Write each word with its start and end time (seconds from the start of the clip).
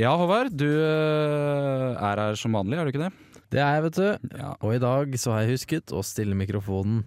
Ja, 0.00 0.14
Håvard, 0.16 0.48
du 0.56 0.64
øh, 0.64 1.92
er 1.92 2.20
her 2.22 2.36
som 2.40 2.54
vanlig, 2.56 2.78
er 2.78 2.86
du 2.88 2.90
ikke 2.94 3.02
det? 3.02 3.10
Det 3.52 3.60
er 3.60 3.74
jeg, 3.74 3.82
vet 3.84 3.98
du. 3.98 4.30
Ja. 4.38 4.52
Og 4.64 4.72
i 4.72 4.80
dag 4.80 5.16
så 5.20 5.34
har 5.34 5.42
jeg 5.44 5.58
husket 5.58 5.92
å 5.92 6.00
stille 6.06 6.38
mikrofonen 6.38 7.02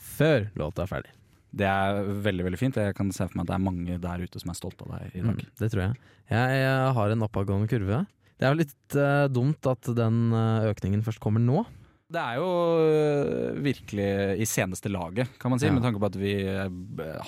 før 0.00 0.46
låta 0.56 0.86
er 0.86 0.88
ferdig. 0.88 1.12
Det 1.58 1.66
er 1.68 2.08
veldig 2.24 2.46
veldig 2.46 2.60
fint. 2.60 2.78
Jeg 2.80 2.96
kan 2.96 3.10
se 3.12 3.26
for 3.26 3.36
meg 3.36 3.44
at 3.44 3.50
det 3.50 3.56
er 3.58 3.66
mange 3.66 3.98
der 4.00 4.24
ute 4.24 4.40
som 4.40 4.52
er 4.52 4.56
stolt 4.56 4.80
av 4.86 4.94
deg 4.94 5.18
i 5.18 5.26
dag. 5.26 5.42
Mm, 5.42 5.52
det 5.60 5.68
tror 5.74 5.82
jeg. 5.82 5.98
jeg. 6.32 6.62
Jeg 6.62 6.94
har 6.96 7.12
en 7.12 7.26
oppadgående 7.28 7.68
kurve. 7.68 8.00
Det 8.38 8.48
er 8.48 8.54
jo 8.54 8.60
litt 8.62 8.96
uh, 8.96 9.26
dumt 9.28 9.68
at 9.68 9.92
den 9.98 10.18
eh, 10.38 10.68
økningen 10.70 11.02
først 11.04 11.20
kommer 11.20 11.42
nå. 11.42 11.66
Det 12.08 12.16
er 12.16 12.38
jo 12.40 12.44
øh, 12.88 13.58
virkelig 13.60 14.06
i 14.40 14.46
seneste 14.48 14.88
laget, 14.88 15.28
kan 15.40 15.50
man 15.52 15.60
si, 15.60 15.66
Ja. 15.68 15.72
med 15.76 15.82
tanke 15.84 16.00
på 16.00 16.08
at 16.08 16.16
vi 16.16 16.30
øh, 16.40 16.70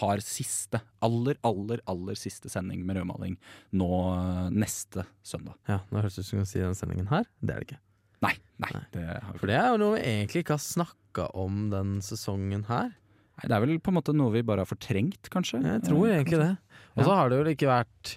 har 0.00 0.22
siste, 0.24 0.80
aller, 1.04 1.36
aller, 1.44 1.82
aller 1.86 2.16
siste 2.16 2.48
sending 2.48 2.86
med 2.88 2.96
rødmaling 2.96 3.36
nå 3.76 3.88
øh, 4.14 4.48
neste 4.56 5.04
søndag. 5.22 5.52
Ja, 5.68 5.80
Nå 5.92 6.00
høres 6.00 6.16
det 6.16 6.24
ut 6.24 6.30
som 6.30 6.38
du 6.38 6.40
kan 6.44 6.48
si 6.48 6.62
den 6.64 6.74
sendingen 6.78 7.10
her. 7.12 7.28
Det 7.44 7.52
er 7.52 7.60
det 7.60 7.68
ikke. 7.68 7.80
Nei, 8.24 8.32
nei, 8.60 8.70
Nei. 8.72 8.82
det 8.96 9.04
har 9.20 9.36
For 9.40 9.46
det 9.52 9.58
er 9.60 9.68
jo 9.74 9.76
noe 9.84 9.98
vi 9.98 10.00
egentlig 10.14 10.42
ikke 10.46 10.56
har 10.56 10.64
snakka 10.64 11.28
om 11.44 11.60
den 11.72 11.92
sesongen 12.04 12.64
her. 12.72 12.88
Nei, 13.36 13.44
det 13.48 13.52
er 13.56 13.60
vel 13.66 13.76
på 13.84 13.92
en 13.92 13.98
måte 14.00 14.16
noe 14.16 14.32
vi 14.32 14.42
bare 14.48 14.64
har 14.64 14.68
fortrengt, 14.72 15.28
kanskje? 15.32 15.60
Jeg 15.64 15.84
tror 15.90 16.08
Eh, 16.08 16.16
egentlig 16.22 16.40
det. 16.40 16.50
Og 16.96 17.04
så 17.04 17.14
har 17.20 17.28
det 17.28 17.36
jo 17.44 17.52
ikke 17.52 17.68
vært 17.68 18.16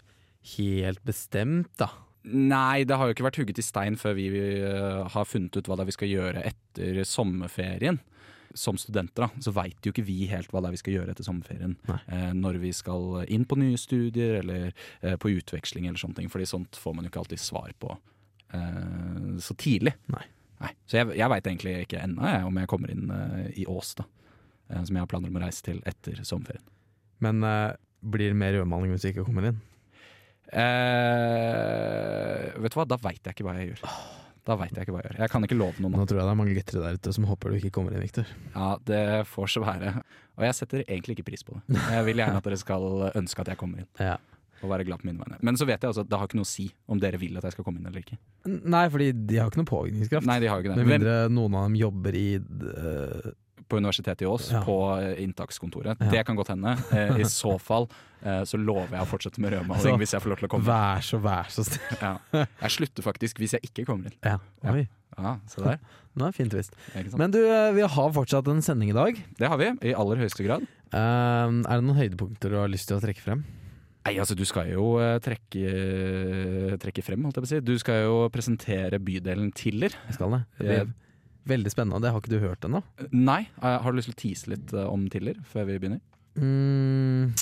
helt 0.56 1.04
bestemt, 1.08 1.72
da. 1.80 1.92
Nei, 2.24 2.86
det 2.88 2.96
har 2.96 3.10
jo 3.10 3.16
ikke 3.18 3.26
vært 3.26 3.38
hugget 3.42 3.60
i 3.60 3.66
stein 3.66 3.98
før 4.00 4.16
vi 4.16 4.30
eh, 4.32 5.04
har 5.12 5.28
funnet 5.28 5.58
ut 5.58 5.68
hva 5.68 5.76
det 5.76 5.84
er 5.84 5.90
vi 5.92 5.96
skal 5.98 6.12
gjøre 6.12 6.44
etter 6.54 7.00
sommerferien. 7.08 8.00
Som 8.56 8.78
studenter 8.78 9.26
da, 9.26 9.42
så 9.42 9.50
veit 9.56 9.82
jo 9.82 9.90
ikke 9.90 10.06
vi 10.06 10.28
helt 10.30 10.52
hva 10.54 10.62
det 10.62 10.70
er 10.70 10.76
vi 10.76 10.82
skal 10.84 10.96
gjøre 11.00 11.16
etter 11.16 11.26
sommerferien. 11.26 11.74
Eh, 11.90 12.30
når 12.38 12.62
vi 12.62 12.72
skal 12.76 13.26
inn 13.34 13.48
på 13.50 13.58
nye 13.60 13.80
studier 13.82 14.38
eller 14.44 14.70
eh, 15.02 15.18
på 15.20 15.34
utveksling 15.34 15.90
eller 15.90 16.00
sånne 16.00 16.22
ting. 16.22 16.32
Fordi 16.32 16.48
sånt 16.48 16.80
får 16.80 16.96
man 16.96 17.08
jo 17.08 17.12
ikke 17.12 17.24
alltid 17.26 17.42
svar 17.44 17.74
på 17.82 17.92
eh, 18.54 19.34
så 19.44 19.58
tidlig. 19.60 19.96
Nei. 20.14 20.24
Så 20.88 21.02
jeg, 21.02 21.10
jeg 21.20 21.28
veit 21.28 21.48
egentlig 21.50 21.74
ikke 21.84 22.06
ennå 22.06 22.30
om 22.48 22.62
jeg 22.62 22.70
kommer 22.72 22.94
inn 22.94 23.10
eh, 23.12 23.50
i 23.66 23.68
Ås, 23.68 23.98
da. 24.00 24.08
Eh, 24.70 24.80
som 24.80 24.96
jeg 24.96 25.04
har 25.04 25.12
planer 25.12 25.34
om 25.34 25.42
å 25.42 25.44
reise 25.44 25.66
til 25.66 25.82
etter 25.90 26.22
sommerferien. 26.24 26.64
Men 27.24 27.44
blir 28.04 28.32
det 28.32 28.38
mer 28.38 28.56
rødmaling 28.56 28.92
hvis 28.92 29.04
du 29.04 29.10
ikke 29.14 29.26
kommer 29.28 29.50
inn? 29.50 29.60
Eh, 30.54 32.52
vet 32.64 32.74
du 32.74 32.78
hva, 32.80 32.86
da 32.90 32.98
veit 33.02 33.22
jeg 33.24 33.36
ikke 33.36 33.46
hva 33.48 33.56
jeg 33.60 33.72
gjør. 33.74 33.82
Da 34.44 34.58
vet 34.60 34.76
jeg 34.76 34.84
ikke 34.86 34.94
hva 34.96 35.02
jeg 35.04 35.08
gjør. 35.14 35.22
Jeg 35.24 35.32
kan 35.32 35.48
ikke 35.48 35.58
love 35.60 35.84
noe 35.84 35.94
nå. 35.94 36.04
Tror 36.04 36.20
jeg 36.20 36.28
det 36.28 36.34
er 36.34 36.40
mange 36.42 36.58
lyttere 36.58 36.84
der 36.84 37.00
ute 37.00 37.14
som 37.16 37.28
håper 37.30 37.54
du 37.54 37.60
ikke 37.62 37.72
kommer 37.78 37.96
inn, 37.96 38.04
Victor. 38.04 38.28
Ja, 38.52 38.74
det 38.90 39.02
får 39.32 39.54
så 39.56 39.64
være. 39.64 39.94
Og 40.36 40.46
jeg 40.48 40.58
setter 40.60 40.84
egentlig 40.84 41.18
ikke 41.18 41.30
pris 41.32 41.46
på 41.48 41.56
det. 41.56 41.80
Jeg 41.80 42.06
vil 42.10 42.20
gjerne 42.20 42.42
at 42.42 42.48
dere 42.50 42.60
skal 42.60 42.84
ønske 43.14 43.44
at 43.46 43.54
jeg 43.54 43.60
kommer 43.62 43.84
inn. 43.84 43.90
Ja. 44.04 44.18
Og 44.64 44.72
være 44.72 44.86
glad 44.88 45.02
på 45.02 45.08
mine 45.10 45.20
vegne. 45.20 45.40
Men 45.44 45.58
så 45.60 45.68
vet 45.68 45.80
jeg 45.84 45.92
altså 45.92 46.04
at 46.06 46.12
det 46.12 46.20
har 46.20 46.28
ikke 46.30 46.40
noe 46.40 46.48
å 46.48 46.52
si 46.54 46.70
om 46.92 47.00
dere 47.00 47.20
vil 47.20 47.40
at 47.40 47.48
jeg 47.48 47.56
skal 47.56 47.66
komme 47.68 47.82
inn 47.82 47.88
eller 47.90 48.04
ikke. 48.04 48.20
Nei, 48.48 48.84
fordi 48.92 49.10
de 49.16 49.40
har 49.40 49.52
ikke 49.52 49.60
noe 49.64 49.72
påvirkningskraft. 49.72 50.28
Nei, 50.28 50.38
de 50.44 50.52
har 50.52 50.64
ikke 50.64 50.72
det. 50.72 50.78
Med 50.80 50.92
mindre 50.92 51.16
noen 51.32 51.58
av 51.60 51.66
dem 51.68 51.80
jobber 51.80 52.20
i 52.20 52.28
eh, 52.40 53.32
på 53.74 53.82
Universitetet 53.82 54.24
i 54.26 54.30
Ås, 54.30 54.52
Ja. 54.54 54.62
på 54.68 54.78
eh, 55.00 55.20
inntakskontoret. 55.26 55.98
Ja. 56.00 56.12
Det 56.14 56.24
kan 56.30 56.38
godt 56.38 56.54
hende. 56.54 56.76
Eh, 56.94 57.18
I 57.26 57.30
så 57.30 57.56
fall 57.62 57.90
eh, 58.22 58.44
så 58.50 58.60
lover 58.62 58.94
jeg 59.00 59.02
å 59.04 59.10
fortsette 59.10 59.42
med 59.44 59.56
rødmaling 59.58 59.98
hvis 60.02 60.14
jeg 60.16 60.24
får 60.24 60.34
lov 60.36 60.44
til 60.44 60.50
å 60.50 60.52
komme. 60.54 60.68
Vær 60.70 61.02
så, 61.06 61.20
vær 61.24 61.50
så 61.54 61.66
snill. 61.68 61.98
Ja. 62.02 62.14
Jeg 62.68 62.76
slutter 62.78 63.06
faktisk 63.10 63.42
hvis 63.42 63.58
jeg 63.58 63.66
ikke 63.72 63.88
kommer 63.90 64.12
inn. 64.12 64.20
Ja. 64.24 64.38
Oi, 64.74 64.86
Ja, 65.14 65.36
se 65.50 65.62
der. 65.62 65.82
nå 66.18 66.26
er 66.30 66.34
fint 66.34 66.54
visst. 66.58 66.74
Men 67.18 67.34
du, 67.34 67.42
eh, 67.46 67.72
vi 67.76 67.84
har 67.86 68.14
fortsatt 68.16 68.48
en 68.50 68.62
sending 68.66 68.94
i 68.94 68.96
dag. 68.98 69.20
det 69.38 69.50
har 69.50 69.60
vi, 69.62 69.68
i 69.90 69.94
aller 69.98 70.22
høyeste 70.24 70.46
grad. 70.46 70.66
Uh, 70.94 71.50
er 71.66 71.80
det 71.80 71.84
noen 71.88 71.98
høydepunkter 71.98 72.54
du 72.54 72.58
har 72.62 72.70
lyst 72.70 72.86
til 72.90 73.00
å 73.00 73.02
trekke 73.02 73.22
frem? 73.22 73.40
Nei, 74.04 74.18
altså 74.20 74.36
Du 74.36 74.44
skal 74.46 74.68
jo 74.74 74.98
eh, 75.02 75.16
trekke, 75.24 75.62
trekke 76.84 77.04
frem, 77.06 77.24
holdt 77.24 77.38
jeg 77.40 77.46
på 77.46 77.48
å 77.48 77.52
si. 77.54 77.62
Du 77.64 77.74
skal 77.80 78.02
jo 78.04 78.18
presentere 78.34 79.00
bydelen 79.00 79.54
Tiller. 79.56 79.96
Jeg 80.10 80.18
skal 80.18 80.36
det. 80.60 80.84
Veldig 81.50 81.72
spennende. 81.74 82.00
Det 82.04 82.14
har 82.14 82.22
ikke 82.22 82.32
du 82.32 82.44
hørt 82.44 82.64
ennå. 82.68 82.80
Nei, 83.12 83.42
eh, 83.60 83.80
har 83.84 83.92
du 83.92 84.00
lyst 84.00 84.12
til 84.12 84.16
å 84.16 84.22
tease 84.22 84.54
litt 84.54 84.72
eh, 84.76 84.88
om 84.88 85.10
Tiller 85.12 85.40
før 85.50 85.68
vi 85.68 85.80
begynner? 85.82 86.00
Mm, 86.40 87.34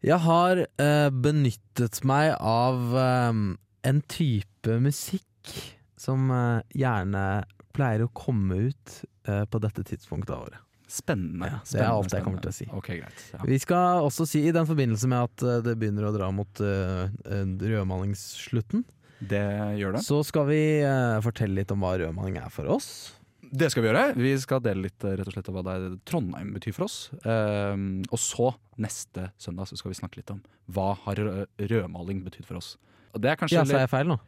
jeg 0.00 0.16
har 0.24 0.62
uh, 0.64 1.10
benyttet 1.12 1.98
meg 2.08 2.32
av 2.40 2.94
um, 2.96 3.42
en 3.84 4.00
type 4.08 4.78
musikk 4.80 5.54
som 6.00 6.30
uh, 6.32 6.62
gjerne 6.72 7.44
pleier 7.76 8.06
å 8.06 8.12
komme 8.16 8.70
ut 8.70 8.94
uh, 9.28 9.44
på 9.44 9.60
dette 9.60 9.84
tidspunktet 9.90 10.32
av 10.32 10.46
året. 10.46 10.62
Spennende. 10.90 11.50
Ja, 11.52 11.58
det 11.68 11.82
er 11.82 11.90
alt 11.90 12.14
jeg 12.16 12.24
kommer 12.24 12.40
til 12.42 12.50
å 12.50 12.56
si. 12.56 12.68
Okay, 12.80 13.02
greit. 13.02 13.26
Ja. 13.34 13.42
Vi 13.46 13.60
skal 13.62 14.06
også 14.06 14.24
si, 14.26 14.40
i 14.48 14.54
den 14.56 14.66
forbindelse 14.66 15.10
med 15.10 15.28
at 15.28 15.66
det 15.68 15.76
begynner 15.78 16.08
å 16.08 16.14
dra 16.16 16.32
mot 16.34 16.62
eh, 16.66 17.12
rødmalingsslutten, 17.60 18.82
Det 19.20 19.42
gjør 19.78 19.92
det. 19.98 20.02
så 20.06 20.20
skal 20.24 20.46
vi 20.48 20.60
eh, 20.80 21.20
fortelle 21.24 21.60
litt 21.60 21.72
om 21.74 21.82
hva 21.84 21.94
rødmaling 22.00 22.38
er 22.40 22.48
for 22.52 22.68
oss. 22.72 23.16
Det 23.50 23.66
skal 23.72 23.82
vi 23.82 23.88
gjøre. 23.90 24.04
Vi 24.16 24.30
skal 24.38 24.60
dele 24.62 24.86
litt 24.86 25.04
eh, 25.04 25.16
rett 25.18 25.26
og 25.28 25.34
slett 25.34 25.48
av 25.50 25.56
hva 25.58 25.64
det 25.66 25.74
er 25.76 25.96
Trondheim 26.08 26.52
betyr 26.54 26.72
for 26.76 26.86
oss. 26.86 26.98
Ehm, 27.26 28.02
og 28.14 28.20
så, 28.22 28.52
neste 28.80 29.30
søndag, 29.42 29.66
så 29.68 29.76
skal 29.80 29.90
vi 29.92 29.98
snakke 29.98 30.20
litt 30.22 30.30
om 30.32 30.40
hva 30.70 30.92
har 31.04 31.18
rø- 31.18 31.46
rødmaling 31.58 32.22
betydd 32.24 32.46
for 32.46 32.60
oss. 32.60 32.76
Og 33.12 33.20
det 33.24 33.32
er 33.32 33.40
kanskje 33.40 33.58
Ja, 33.58 33.64
sa 33.66 33.72
litt 33.74 33.82
jeg 33.84 33.90
feil 33.92 34.12
nå? 34.12 34.18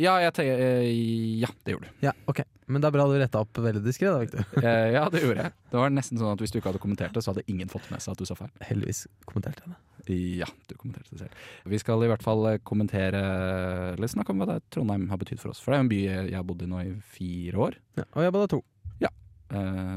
Ja, 0.00 0.14
jeg 0.22 0.32
tenker, 0.36 0.60
eh, 0.64 0.90
ja, 1.42 1.48
det 1.64 1.74
gjorde 1.74 1.88
du. 1.88 2.04
Ja, 2.06 2.12
ok. 2.28 2.42
Men 2.70 2.82
det 2.82 2.88
er 2.90 2.94
bra 2.94 3.06
du 3.10 3.16
retta 3.18 3.42
opp 3.42 3.58
veldig 3.58 3.82
diskré, 3.84 4.10
Eh, 4.62 4.88
ja, 4.94 5.04
det 5.10 5.22
gjorde 5.24 5.44
jeg. 5.44 5.54
Det 5.72 5.78
var 5.80 5.92
nesten 5.92 6.20
sånn 6.20 6.32
at 6.34 6.42
Hvis 6.42 6.52
du 6.52 6.58
ikke 6.60 6.70
hadde 6.70 6.82
kommentert 6.82 7.14
det, 7.16 7.22
så 7.24 7.32
hadde 7.32 7.46
ingen 7.50 7.70
fått 7.72 7.88
med 7.90 8.02
seg 8.02 8.14
at 8.14 8.20
du 8.22 8.28
sa 8.28 8.36
feil. 8.38 8.50
Heldigvis 8.68 9.04
kommenterte 9.28 9.64
jeg 9.64 9.72
det. 9.74 10.18
Ja, 10.40 10.48
du 10.68 10.74
kommenterte 10.78 11.12
det 11.14 11.22
selv. 11.24 11.40
Vi 11.70 11.80
skal 11.82 12.04
i 12.06 12.10
hvert 12.10 12.24
fall 12.24 12.46
eh, 12.50 12.60
kommentere 12.66 13.20
Eller 13.94 14.10
snakke 14.10 14.34
om 14.34 14.42
hva 14.42 14.48
det 14.52 14.60
Trondheim 14.74 15.08
har 15.12 15.20
betydd 15.20 15.42
for 15.42 15.52
oss. 15.54 15.62
For 15.62 15.72
det 15.72 15.78
er 15.78 15.82
jo 15.82 15.86
en 15.88 15.92
by 15.94 16.00
jeg 16.10 16.38
har 16.38 16.46
bodd 16.46 16.64
i 16.66 16.70
nå 16.70 16.84
i 16.84 16.94
fire 17.16 17.64
år. 17.68 17.80
Ja, 18.00 18.06
og 18.14 18.24
jeg 18.26 18.36
bare 18.38 18.52
to. 18.54 18.62
Ja, 19.00 19.10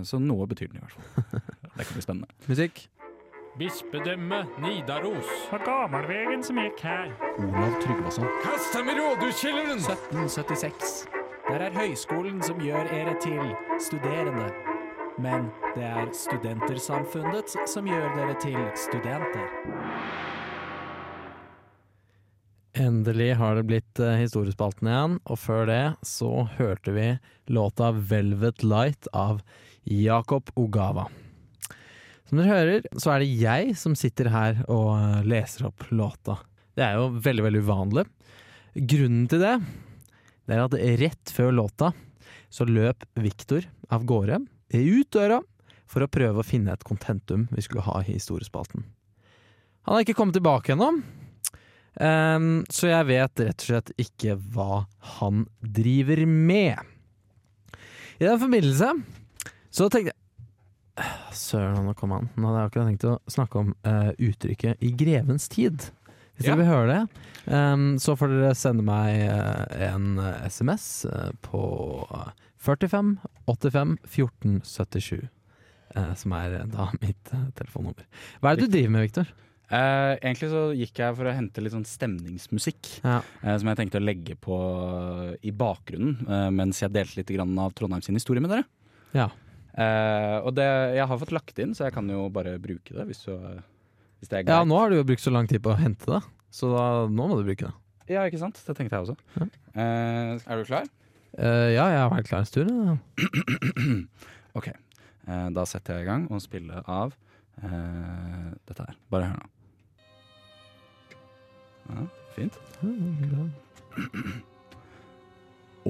så 0.08 0.18
noe 0.18 0.48
betyr 0.50 0.72
den 0.72 0.82
i 0.82 0.84
hvert 0.84 0.98
fall. 0.98 1.42
Det 1.78 1.86
kan 1.88 1.96
bli 1.98 2.04
spennende. 2.06 2.36
Musikk. 2.50 2.86
Bispedømme 3.58 4.44
Nidaros. 4.62 5.30
var 5.52 5.62
gammelvegen 5.66 6.42
som 6.44 6.58
gikk 6.58 6.80
her. 6.82 7.12
Olav 7.38 7.76
Tryggvason. 7.84 8.26
Kast 8.42 8.74
ham 8.74 8.90
i 8.90 8.96
rådhuskjelleren! 8.98 9.78
1776. 9.78 11.23
Der 11.54 11.68
er 11.68 11.76
høyskolen 11.76 12.40
som 12.42 12.58
gjør 12.66 12.88
dere 12.90 13.12
til 13.22 13.52
studerende. 13.78 14.48
Men 15.22 15.52
det 15.76 15.84
er 15.86 16.08
studentersamfunnet 16.18 17.54
som 17.70 17.86
gjør 17.86 18.08
dere 18.16 18.34
til 18.42 18.58
studenter. 18.82 19.52
Endelig 22.74 23.36
har 23.38 23.60
det 23.60 23.68
blitt 23.70 24.02
eh, 24.02 24.18
historiespalten 24.24 24.90
igjen, 24.90 25.20
og 25.30 25.42
før 25.44 25.70
det 25.70 25.84
så 26.02 26.32
hørte 26.56 26.98
vi 26.98 27.06
låta 27.54 27.92
'Velvet 27.94 28.66
Light' 28.66 29.12
av 29.14 29.46
Jakob 29.86 30.50
Ogawa. 30.58 31.06
Som 32.26 32.42
dere 32.42 32.50
hører, 32.50 32.92
så 32.98 33.14
er 33.14 33.22
det 33.22 33.30
jeg 33.46 33.78
som 33.78 33.94
sitter 33.94 34.34
her 34.34 34.66
og 34.66 34.98
eh, 34.98 35.24
leser 35.38 35.70
opp 35.70 35.86
låta. 35.94 36.42
Det 36.74 36.82
er 36.82 36.98
jo 36.98 37.14
veldig, 37.14 37.50
veldig 37.52 37.66
uvanlig. 37.70 38.10
Grunnen 38.74 39.28
til 39.30 39.46
det, 39.46 39.58
det 40.48 40.56
er 40.56 40.66
at 40.66 40.76
rett 41.02 41.34
før 41.34 41.54
låta 41.56 41.94
så 42.54 42.68
løp 42.68 43.06
Viktor 43.20 43.66
av 43.94 44.06
gårde 44.08 44.42
ut 44.74 45.10
døra 45.14 45.40
for 45.90 46.04
å 46.04 46.10
prøve 46.12 46.42
å 46.42 46.48
finne 46.48 46.74
et 46.74 46.86
kontentum 46.88 47.46
vi 47.54 47.64
skulle 47.66 47.86
ha 47.86 48.00
i 48.02 48.16
historiespalten. 48.16 48.86
Han 49.84 49.96
har 49.96 50.06
ikke 50.06 50.16
kommet 50.18 50.38
tilbake 50.38 50.74
ennå, 50.74 50.90
um, 52.00 52.50
så 52.72 52.90
jeg 52.90 53.10
vet 53.10 53.44
rett 53.44 53.66
og 53.66 53.68
slett 53.68 53.94
ikke 54.02 54.38
hva 54.56 54.86
han 55.20 55.46
driver 55.60 56.24
med. 56.26 56.80
I 58.20 58.26
den 58.26 58.42
forbindelse 58.42 58.94
så 59.74 59.90
tenkte 59.90 60.14
jeg 60.14 60.20
Søren, 61.34 61.80
nå 61.88 61.96
kom 61.98 62.12
han. 62.14 62.28
Nå 62.38 62.52
hadde 62.52 62.60
jeg 62.60 62.70
akkurat 62.70 62.90
tenkt 62.92 63.06
å 63.10 63.16
snakke 63.34 63.62
om 63.64 63.72
uh, 63.82 64.12
uttrykket 64.22 64.78
'i 64.78 64.92
grevens 64.94 65.48
tid'. 65.50 65.88
Hvis 66.36 66.48
dere 66.48 66.58
vil 66.62 66.70
høre 66.72 66.88
det, 66.90 67.22
um, 67.54 67.86
så 68.02 68.16
får 68.18 68.32
dere 68.34 68.56
sende 68.58 68.84
meg 68.88 69.20
eh, 69.28 69.88
en 69.92 70.18
eh, 70.18 70.48
SMS 70.50 70.88
eh, 71.06 71.30
på 71.46 71.62
45 72.64 73.16
85 73.52 73.98
14 74.08 74.60
77. 74.66 75.28
eh, 75.96 76.14
som 76.18 76.34
er 76.40 76.58
eh, 76.62 76.68
da 76.74 76.90
mitt 77.04 77.34
eh, 77.36 77.48
telefonnummer. 77.60 78.08
Hva 78.42 78.52
er 78.54 78.58
det 78.62 78.68
du 78.70 78.78
driver 78.78 78.96
med, 78.96 79.06
Viktor? 79.10 79.30
Uh, 79.74 80.14
egentlig 80.22 80.50
så 80.52 80.64
gikk 80.78 81.00
jeg 81.02 81.16
for 81.18 81.26
å 81.26 81.34
hente 81.34 81.62
litt 81.64 81.74
sånn 81.74 81.86
stemningsmusikk. 81.88 82.90
Ja. 83.06 83.22
eh, 83.42 83.56
som 83.58 83.70
jeg 83.72 83.80
tenkte 83.80 84.02
å 84.02 84.04
legge 84.06 84.36
på 84.38 84.58
i 85.42 85.54
bakgrunnen 85.56 86.20
eh, 86.28 86.50
mens 86.54 86.82
jeg 86.84 86.94
delte 86.94 87.22
litt 87.22 87.32
grann 87.34 87.56
av 87.62 87.72
Trondheim 87.78 88.04
sin 88.06 88.18
historie 88.20 88.44
med 88.44 88.54
dere. 88.54 88.68
Ja. 89.18 89.30
Eh, 89.74 90.38
og 90.46 90.54
det, 90.60 90.68
jeg 91.00 91.08
har 91.10 91.18
fått 91.22 91.34
lagt 91.34 91.58
inn, 91.64 91.74
så 91.74 91.88
jeg 91.88 91.96
kan 91.96 92.10
jo 92.12 92.28
bare 92.34 92.58
bruke 92.62 92.94
det 92.94 93.08
hvis, 93.10 93.24
du, 93.26 93.34
ja, 94.32 94.64
nå 94.68 94.78
har 94.80 94.92
du 94.92 94.98
jo 95.00 95.06
brukt 95.08 95.24
så 95.24 95.34
lang 95.34 95.48
tid 95.50 95.64
på 95.64 95.74
å 95.74 95.80
hente 95.80 96.10
det, 96.10 96.22
så 96.54 96.70
da, 96.74 96.84
nå 97.12 97.28
må 97.30 97.40
du 97.40 97.46
bruke 97.48 97.70
det. 97.70 97.74
Ja, 98.12 98.26
ikke 98.28 98.40
sant? 98.42 98.60
Det 98.60 98.76
tenkte 98.78 98.98
jeg 98.98 99.08
også. 99.08 99.16
Ja. 99.40 99.48
Eh, 99.80 100.32
er 100.44 100.60
du 100.60 100.68
klar? 100.68 100.88
Eh, 101.34 101.70
ja, 101.74 101.88
jeg 101.90 102.02
har 102.04 102.12
vært 102.12 102.30
klar 102.30 102.44
en 102.44 102.50
stund. 102.50 102.72
ok, 104.60 104.68
eh, 104.70 105.48
da 105.56 105.66
setter 105.70 105.98
jeg 105.98 106.06
i 106.06 106.10
gang 106.12 106.28
og 106.30 106.44
spiller 106.44 106.84
av 106.86 107.16
eh, 107.64 108.50
dette 108.70 108.86
her. 108.86 109.00
Bare 109.14 109.32
hør 109.32 109.40
nå. 109.40 109.50
Ja, 111.94 112.08
fint. 112.36 112.56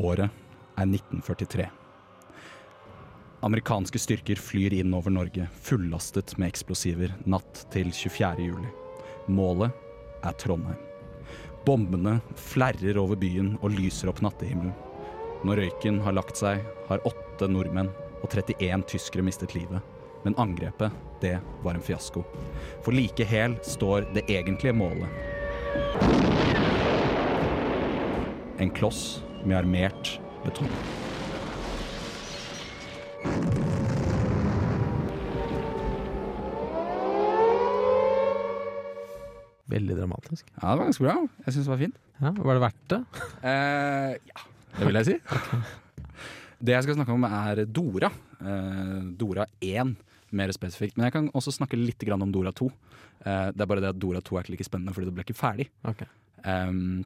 Året 0.08 0.30
er 0.78 0.86
1943. 0.90 1.83
Amerikanske 3.44 4.00
styrker 4.00 4.36
flyr 4.36 4.74
inn 4.74 4.94
over 4.94 5.12
Norge 5.12 5.50
fullastet 5.62 6.38
med 6.40 6.48
eksplosiver 6.48 7.12
natt 7.28 7.66
til 7.74 7.90
24. 7.92 8.38
juli. 8.40 8.70
Målet 9.28 9.76
er 10.24 10.38
Trondheim. 10.40 10.80
Bombene 11.68 12.14
flerrer 12.40 13.02
over 13.02 13.20
byen 13.20 13.58
og 13.60 13.76
lyser 13.76 14.14
opp 14.14 14.24
nattehimmelen. 14.24 14.72
Når 15.44 15.60
røyken 15.60 16.00
har 16.08 16.16
lagt 16.16 16.40
seg, 16.40 16.64
har 16.88 17.04
åtte 17.04 17.52
nordmenn 17.52 17.92
og 18.22 18.32
31 18.32 18.88
tyskere 18.96 19.28
mistet 19.28 19.58
livet. 19.60 19.84
Men 20.24 20.40
angrepet, 20.40 20.96
det 21.20 21.36
var 21.68 21.76
en 21.76 21.84
fiasko. 21.84 22.24
For 22.80 22.96
like 22.96 23.28
hel 23.28 23.60
står 23.68 24.08
det 24.16 24.24
egentlige 24.32 24.72
målet. 24.72 25.12
En 28.56 28.72
kloss 28.72 29.20
med 29.44 29.66
armert 29.66 30.22
betong. 30.48 30.72
Veldig 39.74 39.98
dramatisk. 39.98 40.48
Ja, 40.56 40.72
det 40.72 40.80
var 40.80 40.88
ganske 40.88 41.06
bra. 41.06 41.16
Jeg 41.46 41.56
syns 41.56 41.68
det 41.68 41.74
var 41.74 41.82
fint. 41.82 42.02
Ja, 42.22 42.32
Var 42.38 42.54
det 42.54 42.64
verdt 42.64 42.84
det? 42.94 43.00
Eh, 43.42 44.12
ja, 44.30 44.44
det 44.78 44.90
vil 44.90 45.00
jeg 45.02 45.10
si. 45.10 45.18
Det 46.64 46.72
jeg 46.72 46.86
skal 46.86 46.96
snakke 46.96 47.12
om, 47.12 47.26
er 47.28 47.66
Dora. 47.68 48.08
Eh, 48.40 49.00
Dora 49.20 49.44
1, 49.60 49.90
mer 50.32 50.52
spesifikt. 50.56 50.96
Men 50.96 51.10
jeg 51.10 51.16
kan 51.18 51.26
også 51.36 51.52
snakke 51.52 51.76
litt 51.76 52.06
om 52.16 52.32
Dora 52.32 52.54
2. 52.56 52.70
Eh, 53.26 53.50
det 53.52 53.66
er 53.66 53.68
bare 53.68 53.84
det 53.84 53.90
at 53.92 54.00
Dora 54.00 54.22
2 54.24 54.38
er 54.38 54.46
ikke 54.46 54.54
like 54.56 54.68
spennende 54.70 54.94
fordi 54.96 55.10
det 55.10 55.16
ble 55.18 55.26
ikke 55.28 55.36
ferdig. 55.36 55.68
Okay. 55.92 56.08
Um, 56.48 57.04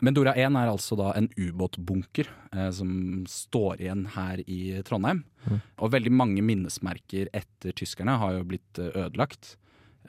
men 0.00 0.16
Dora 0.16 0.32
1 0.38 0.56
er 0.56 0.70
altså 0.70 0.96
da 0.98 1.10
en 1.18 1.28
ubåtbunker 1.36 2.28
eh, 2.54 2.70
som 2.74 2.90
står 3.28 3.82
igjen 3.82 4.06
her 4.14 4.40
i 4.46 4.60
Trondheim. 4.86 5.24
Mm. 5.44 5.58
Og 5.82 5.92
veldig 5.92 6.12
mange 6.14 6.44
minnesmerker 6.46 7.28
etter 7.36 7.74
tyskerne 7.76 8.16
har 8.22 8.38
jo 8.38 8.46
blitt 8.52 8.80
eh, 8.80 8.94
ødelagt. 8.94 9.56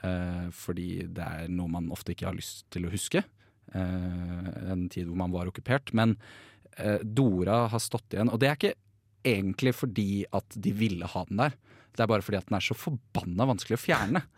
Eh, 0.04 0.46
fordi 0.54 1.06
det 1.14 1.26
er 1.26 1.52
noe 1.52 1.72
man 1.72 1.90
ofte 1.94 2.14
ikke 2.14 2.28
har 2.30 2.38
lyst 2.38 2.66
til 2.74 2.86
å 2.86 2.92
huske. 2.92 3.24
eh, 3.74 4.48
en 4.72 4.88
tid 4.92 5.08
hvor 5.08 5.18
man 5.22 5.34
var 5.34 5.50
okkupert. 5.50 5.92
Men 5.96 6.16
eh, 6.76 7.00
Dora 7.02 7.66
har 7.72 7.82
stått 7.82 8.14
igjen. 8.14 8.32
Og 8.32 8.40
det 8.42 8.50
er 8.50 8.58
ikke 8.58 8.74
egentlig 9.22 9.74
fordi 9.78 10.24
at 10.34 10.58
de 10.58 10.72
ville 10.74 11.06
ha 11.06 11.24
den 11.28 11.44
der. 11.44 11.54
Det 11.92 12.00
er 12.00 12.08
bare 12.08 12.24
fordi 12.24 12.38
at 12.38 12.46
den 12.48 12.56
er 12.56 12.64
så 12.64 12.76
forbanna 12.76 13.46
vanskelig 13.50 13.78
å 13.78 13.82
fjerne. 13.82 14.24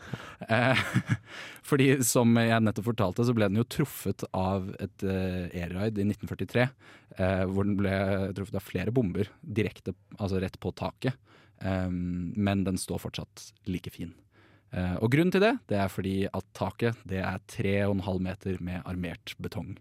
Eh, 0.44 0.80
fordi 1.68 1.86
som 2.04 2.34
jeg 2.36 2.60
nettopp 2.60 2.90
fortalte, 2.90 3.24
så 3.24 3.32
ble 3.32 3.46
den 3.48 3.62
jo 3.62 3.64
truffet 3.70 4.26
av 4.36 4.66
et 4.82 5.04
uh, 5.06 5.46
air-raid 5.56 5.96
i 5.96 6.04
1943. 6.04 6.66
eh, 7.16 7.44
hvor 7.48 7.64
den 7.64 7.78
ble 7.78 7.94
truffet 8.36 8.58
av 8.58 8.66
flere 8.66 8.92
bomber 8.92 9.30
direkte, 9.40 9.94
altså 10.18 10.42
rett 10.42 10.58
på 10.60 10.74
taket. 10.76 11.16
Men 11.64 12.64
den 12.66 12.76
står 12.76 13.00
fortsatt 13.00 13.46
like 13.70 13.88
fin. 13.94 14.10
Eh, 14.74 14.94
og 14.98 15.10
grunnen 15.12 15.32
til 15.34 15.44
det, 15.44 15.54
det 15.70 15.78
er 15.78 15.90
fordi 15.92 16.16
at 16.26 16.46
taket 16.56 17.02
det 17.06 17.20
er 17.22 17.42
3,5 17.52 18.22
meter 18.22 18.60
med 18.64 18.82
armert 18.82 19.34
betong. 19.42 19.76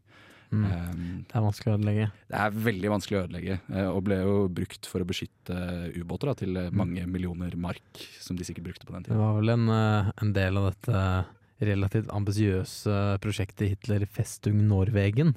Mm. 0.53 0.65
Um, 0.69 1.05
Det 1.25 1.33
er 1.33 1.45
vanskelig 1.47 1.71
å 1.71 1.77
ødelegge. 1.79 2.07
det 2.29 2.41
er 2.43 2.57
veldig 2.67 2.89
vanskelig 2.93 3.17
å 3.17 3.21
ødelegge, 3.23 3.55
eh, 3.73 3.87
og 3.89 4.03
ble 4.05 4.19
jo 4.21 4.35
brukt 4.53 4.85
for 4.85 5.01
å 5.01 5.07
beskytte 5.09 5.55
ubåter 5.97 6.29
da, 6.29 6.35
til 6.37 6.59
eh, 6.61 6.69
mange 6.69 7.07
millioner 7.09 7.55
mark, 7.57 8.03
som 8.21 8.37
de 8.37 8.45
sikkert 8.45 8.69
brukte 8.69 8.85
på 8.85 8.93
den 8.93 9.07
tiden. 9.07 9.17
Det 9.17 9.23
var 9.23 9.39
vel 9.39 9.55
en, 9.55 9.65
en 10.13 10.35
del 10.35 10.61
av 10.61 10.69
dette 10.69 10.99
relativt 11.67 12.11
ambisiøse 12.13 12.95
prosjektet 13.23 13.69
Hitler 13.73 14.05
Festung 14.09 14.61
Norwegen. 14.69 15.33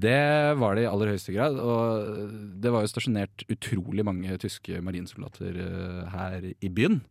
Det 0.00 0.56
var 0.56 0.76
det 0.78 0.84
i 0.86 0.88
aller 0.88 1.10
høyeste 1.12 1.34
grad, 1.34 1.58
og 1.60 2.30
det 2.62 2.70
var 2.72 2.84
jo 2.86 2.90
stasjonert 2.92 3.44
utrolig 3.52 4.04
mange 4.06 4.36
tyske 4.40 4.78
marinsoldater 4.86 5.58
eh, 5.64 6.14
her 6.14 6.46
i 6.52 6.70
byen. 6.72 7.02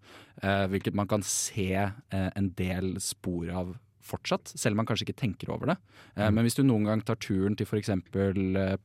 eh, 0.42 0.66
hvilket 0.72 0.96
man 0.96 1.08
kan 1.12 1.22
se 1.22 1.68
eh, 1.76 2.30
en 2.36 2.50
del 2.58 2.96
spor 3.04 3.52
av 3.52 3.76
fortsatt, 4.10 4.50
selv 4.58 4.74
om 4.74 4.82
man 4.82 4.88
kanskje 4.90 5.06
ikke 5.10 5.20
tenker 5.22 5.52
over 5.54 5.74
det. 5.74 5.78
Eh, 6.16 6.32
Men 6.32 6.42
hvis 6.48 6.56
du 6.58 6.64
noen 6.64 6.88
gang 6.88 7.02
tar 7.06 7.20
turen 7.22 7.56
til 7.60 7.68
f.eks. 7.70 7.92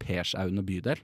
Persaune 0.03 0.65
bydel, 0.67 1.00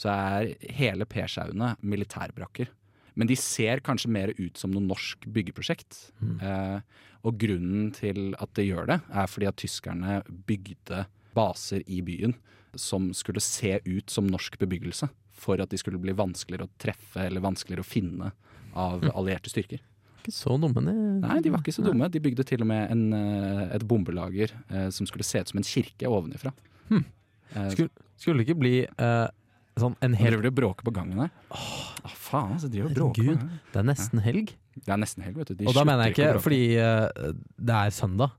så 0.00 0.10
er 0.10 0.54
hele 0.80 1.06
Persaune 1.06 1.74
militærbrakker. 1.84 2.70
Men 3.18 3.30
de 3.30 3.36
ser 3.38 3.82
kanskje 3.84 4.12
mer 4.12 4.32
ut 4.38 4.58
som 4.60 4.72
noe 4.74 4.84
norsk 4.84 5.26
byggeprosjekt. 5.32 5.98
Eh, 6.20 6.78
og 7.26 7.40
grunnen 7.40 7.90
til 7.96 8.34
at 8.40 8.52
det 8.56 8.68
gjør 8.68 8.88
det, 8.92 9.00
er 9.12 9.28
fordi 9.28 9.48
at 9.50 9.58
tyskerne 9.60 10.20
bygde 10.48 11.04
baser 11.36 11.84
i 11.86 12.00
byen 12.04 12.34
som 12.78 13.10
skulle 13.16 13.42
se 13.42 13.78
ut 13.84 14.10
som 14.10 14.28
norsk 14.30 14.58
bebyggelse. 14.60 15.10
For 15.40 15.60
at 15.62 15.72
de 15.72 15.78
skulle 15.80 16.00
bli 16.00 16.14
vanskeligere 16.16 16.68
å 16.68 16.74
treffe 16.80 17.24
eller 17.26 17.44
vanskeligere 17.44 17.84
å 17.84 17.88
finne 17.88 18.32
av 18.78 19.04
allierte 19.14 19.50
styrker. 19.50 19.82
Ikke 20.20 20.34
så 20.36 20.56
dumme, 20.60 20.82
de. 20.84 20.94
Nei, 21.22 21.38
de 21.40 21.52
var 21.52 21.62
ikke 21.62 21.74
så 21.74 21.84
dumme. 21.84 22.10
De 22.12 22.20
bygde 22.22 22.44
til 22.46 22.62
og 22.62 22.68
med 22.68 22.92
en, 22.92 23.04
eh, 23.16 23.62
et 23.76 23.86
bombelager 23.88 24.52
eh, 24.68 24.90
som 24.92 25.08
skulle 25.08 25.24
se 25.24 25.40
ut 25.40 25.48
som 25.48 25.60
en 25.60 25.66
kirke 25.66 26.08
ovenifra. 26.08 26.52
Hmm. 26.90 27.06
Skulle, 27.72 27.88
skulle 28.20 28.42
det 28.42 28.50
ikke 28.50 28.60
bli 28.60 28.74
eh, 28.84 29.28
sånn 29.78 29.94
en 30.02 30.16
hel 30.18 30.32
driver 30.34 30.42
du 30.42 30.50
og 30.50 30.56
bråker 30.58 30.86
på 30.88 30.92
gangen 30.94 31.22
her. 31.24 31.30
Åh, 31.54 32.10
faen, 32.10 32.56
altså, 32.56 32.70
driver 32.72 32.90
du 32.90 32.92
og 32.92 32.98
bråker 32.98 33.22
på 33.22 33.28
Herregud. 33.28 33.38
gangen. 33.44 33.60
Det 33.72 33.80
er 33.80 33.86
nesten 33.90 34.24
helg. 34.24 34.52
Det 34.80 34.92
er 34.94 35.00
nesten 35.00 35.24
helg, 35.24 35.36
vet 35.38 35.52
du. 35.52 35.54
De 35.54 35.66
Og 35.70 35.74
da 35.76 35.84
mener 35.84 36.08
jeg 36.08 36.16
ikke 36.16 36.42
fordi 36.42 36.62
uh, 36.80 37.32
det 37.58 37.78
er 37.78 37.94
søndag. 37.94 38.34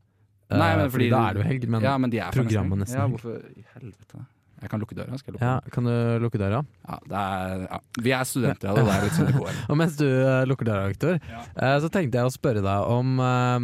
Uh, 0.51 0.57
Nei, 0.59 0.75
men 0.81 0.91
fordi- 0.91 1.09
da 1.13 1.23
er 1.29 1.33
det 1.33 1.41
jo 1.43 1.47
helg, 1.47 1.67
men 1.69 1.81
ja, 1.81 1.97
men 1.97 2.09
de 2.09 2.19
er 2.19 2.31
programmet 2.35 2.77
helg. 2.77 2.83
nesten 2.83 2.99
Ja, 2.99 3.07
hvorfor 3.07 3.41
i 3.55 3.65
helvete? 3.75 4.25
Jeg 4.61 4.69
kan 4.69 4.79
lukke 4.83 4.93
døra. 4.93 5.17
Skal 5.17 5.31
jeg 5.31 5.39
lukke 5.39 5.47
ja, 5.47 5.71
kan 5.73 5.87
du 5.89 5.93
lukke 6.21 6.37
døra? 6.37 6.59
Ja, 6.85 6.97
det 7.09 7.21
er, 7.21 7.61
ja. 7.65 7.79
Vi 7.97 8.11
er 8.13 8.27
studenter, 8.29 8.67
ja, 8.69 8.73
det 8.77 8.93
er 8.93 9.05
litt 9.07 9.15
sånn 9.17 9.31
det 9.31 9.39
går. 9.39 9.55
Og 9.73 9.79
mens 9.79 9.95
du 9.97 10.05
uh, 10.05 10.43
lukker 10.45 10.67
døra, 10.69 10.83
Victor, 10.91 11.17
uh, 11.17 11.77
så 11.81 11.89
tenkte 11.89 12.19
jeg 12.21 12.29
å 12.29 12.33
spørre 12.35 12.61
deg 12.61 12.91
om 12.93 13.17
uh, 13.17 13.57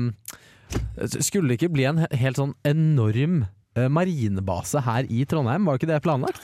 Skulle 1.21 1.51
det 1.51 1.59
ikke 1.59 1.69
bli 1.75 1.85
en 1.85 2.01
helt 2.09 2.39
sånn 2.41 2.55
enorm 2.67 3.43
eh, 3.77 3.87
marinebase 3.93 4.81
her 4.83 5.05
i 5.07 5.21
Trondheim? 5.29 5.69
Var 5.69 5.77
ikke 5.79 5.91
det 5.91 6.01
planlagt? 6.03 6.41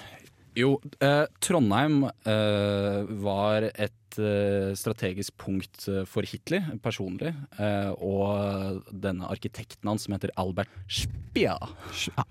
Jo, 0.55 0.75
eh, 1.01 1.25
Trondheim 1.41 2.03
eh, 2.05 2.99
var 3.23 3.65
et 3.73 4.17
eh, 4.21 4.73
strategisk 4.77 5.33
punkt 5.41 5.87
eh, 5.89 6.03
for 6.05 6.21
Hitler 6.29 6.67
personlig, 6.83 7.31
eh, 7.57 7.89
og 7.97 8.83
denne 8.93 9.25
arkitekten 9.33 9.89
hans 9.89 10.05
som 10.05 10.13
heter 10.13 10.29
Albert 10.37 10.69
Spia. 10.93 11.55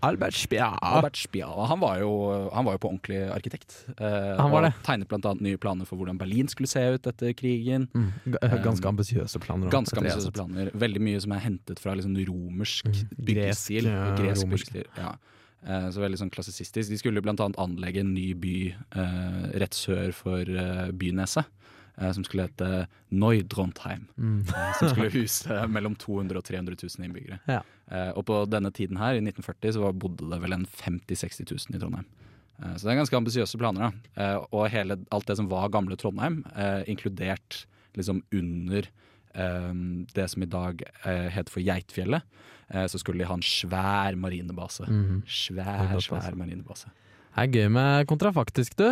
Albert 0.06 0.36
Spia. 0.38 0.68
Albert 0.78 1.18
Spia. 1.18 1.48
Han 1.72 1.82
var 1.82 1.98
jo, 2.04 2.12
han 2.54 2.68
var 2.68 2.76
jo 2.78 2.82
på 2.84 2.92
ordentlig 2.92 3.18
arkitekt. 3.34 3.80
eh, 3.98 4.36
Han 4.38 4.54
var 4.54 4.68
det. 4.68 4.72
tegnet 4.86 5.10
bl.a. 5.10 5.34
nye 5.42 5.58
planer 5.58 5.88
for 5.90 5.98
hvordan 5.98 6.20
Berlin 6.22 6.46
skulle 6.52 6.70
se 6.70 6.84
ut 6.94 7.10
etter 7.10 7.34
krigen. 7.34 7.88
Mm, 7.96 8.38
ganske 8.62 8.86
ambisiøse 8.92 9.42
planer. 9.42 9.66
også, 9.66 9.74
Ganske 9.80 9.98
ambisiøse 10.04 10.32
planer. 10.38 10.70
Veldig 10.78 11.02
mye 11.02 11.20
som 11.26 11.34
er 11.34 11.42
hentet 11.48 11.82
fra 11.82 11.98
liksom 11.98 12.14
romersk 12.30 12.86
Mm, 12.92 13.02
byggestil. 13.26 13.90
gresk, 13.90 13.90
ja, 13.90 14.16
Gresk 14.22 14.46
byggestil. 14.54 14.86
Ja. 14.96 15.16
Eh, 15.66 15.88
Så 15.94 16.00
veldig 16.02 16.18
sånn 16.18 16.30
klassisistisk. 16.34 16.90
De 16.90 16.98
skulle 16.98 17.20
annet 17.46 17.58
anlegge 17.58 18.00
en 18.02 18.14
ny 18.14 18.32
by 18.34 18.54
eh, 18.96 19.58
rett 19.62 19.74
sør 19.74 20.12
for 20.12 20.40
eh, 20.42 20.90
Byneset. 20.92 21.44
eh, 21.98 22.10
Som 22.12 22.24
skulle 22.24 22.48
hete 22.48 22.86
Neudrontheim. 23.12 24.08
Mm. 24.18 24.40
eh, 24.48 24.72
Som 24.78 24.88
skulle 24.90 25.10
huse 25.14 25.46
mellom 25.76 25.94
200 25.96 26.36
og 26.40 26.44
300 26.44 26.76
000 26.82 27.06
innbyggere. 27.06 27.38
Ja. 27.48 27.60
Eh, 27.90 28.10
Og 28.16 28.24
på 28.26 28.40
denne 28.50 28.72
tiden 28.74 28.96
her, 28.98 29.14
i 29.14 29.22
1940, 29.22 29.72
så 29.78 29.92
bodde 29.94 30.28
det 30.30 30.40
vel 30.42 30.52
en 30.58 30.66
50 30.66 31.14
000-60 31.14 31.50
000 31.70 31.76
i 31.76 31.82
Trondheim. 31.82 32.06
Eh, 32.62 32.74
Så 32.76 32.86
det 32.88 32.94
er 32.94 33.00
ganske 33.02 33.20
ambisiøse 33.20 33.58
planer. 33.60 33.92
da. 33.92 34.22
Eh, 34.22 34.46
Og 34.52 34.68
hele, 34.70 34.98
alt 35.12 35.26
det 35.26 35.36
som 35.38 35.48
var 35.48 35.68
gamle 35.70 35.96
Trondheim, 35.96 36.42
eh, 36.56 36.82
inkludert 36.88 37.64
liksom 37.94 38.22
under 38.32 38.88
det 39.34 40.26
som 40.30 40.42
i 40.44 40.48
dag 40.50 40.82
eh, 41.04 41.28
heter 41.32 41.50
for 41.52 41.62
Geitfjellet, 41.64 42.22
eh, 42.72 42.86
så 42.90 43.00
skulle 43.00 43.22
de 43.22 43.28
ha 43.30 43.36
en 43.38 43.44
svær 43.46 44.16
marinebase. 44.20 44.88
Mm. 44.88 45.22
Svær, 45.26 45.70
Marinebase. 45.86 46.08
svær 46.08 46.36
marinebase. 46.38 46.92
Det 47.32 47.46
er 47.46 47.54
gøy 47.62 47.70
med 47.72 48.06
kontrafaktisk, 48.10 48.76
du. 48.76 48.88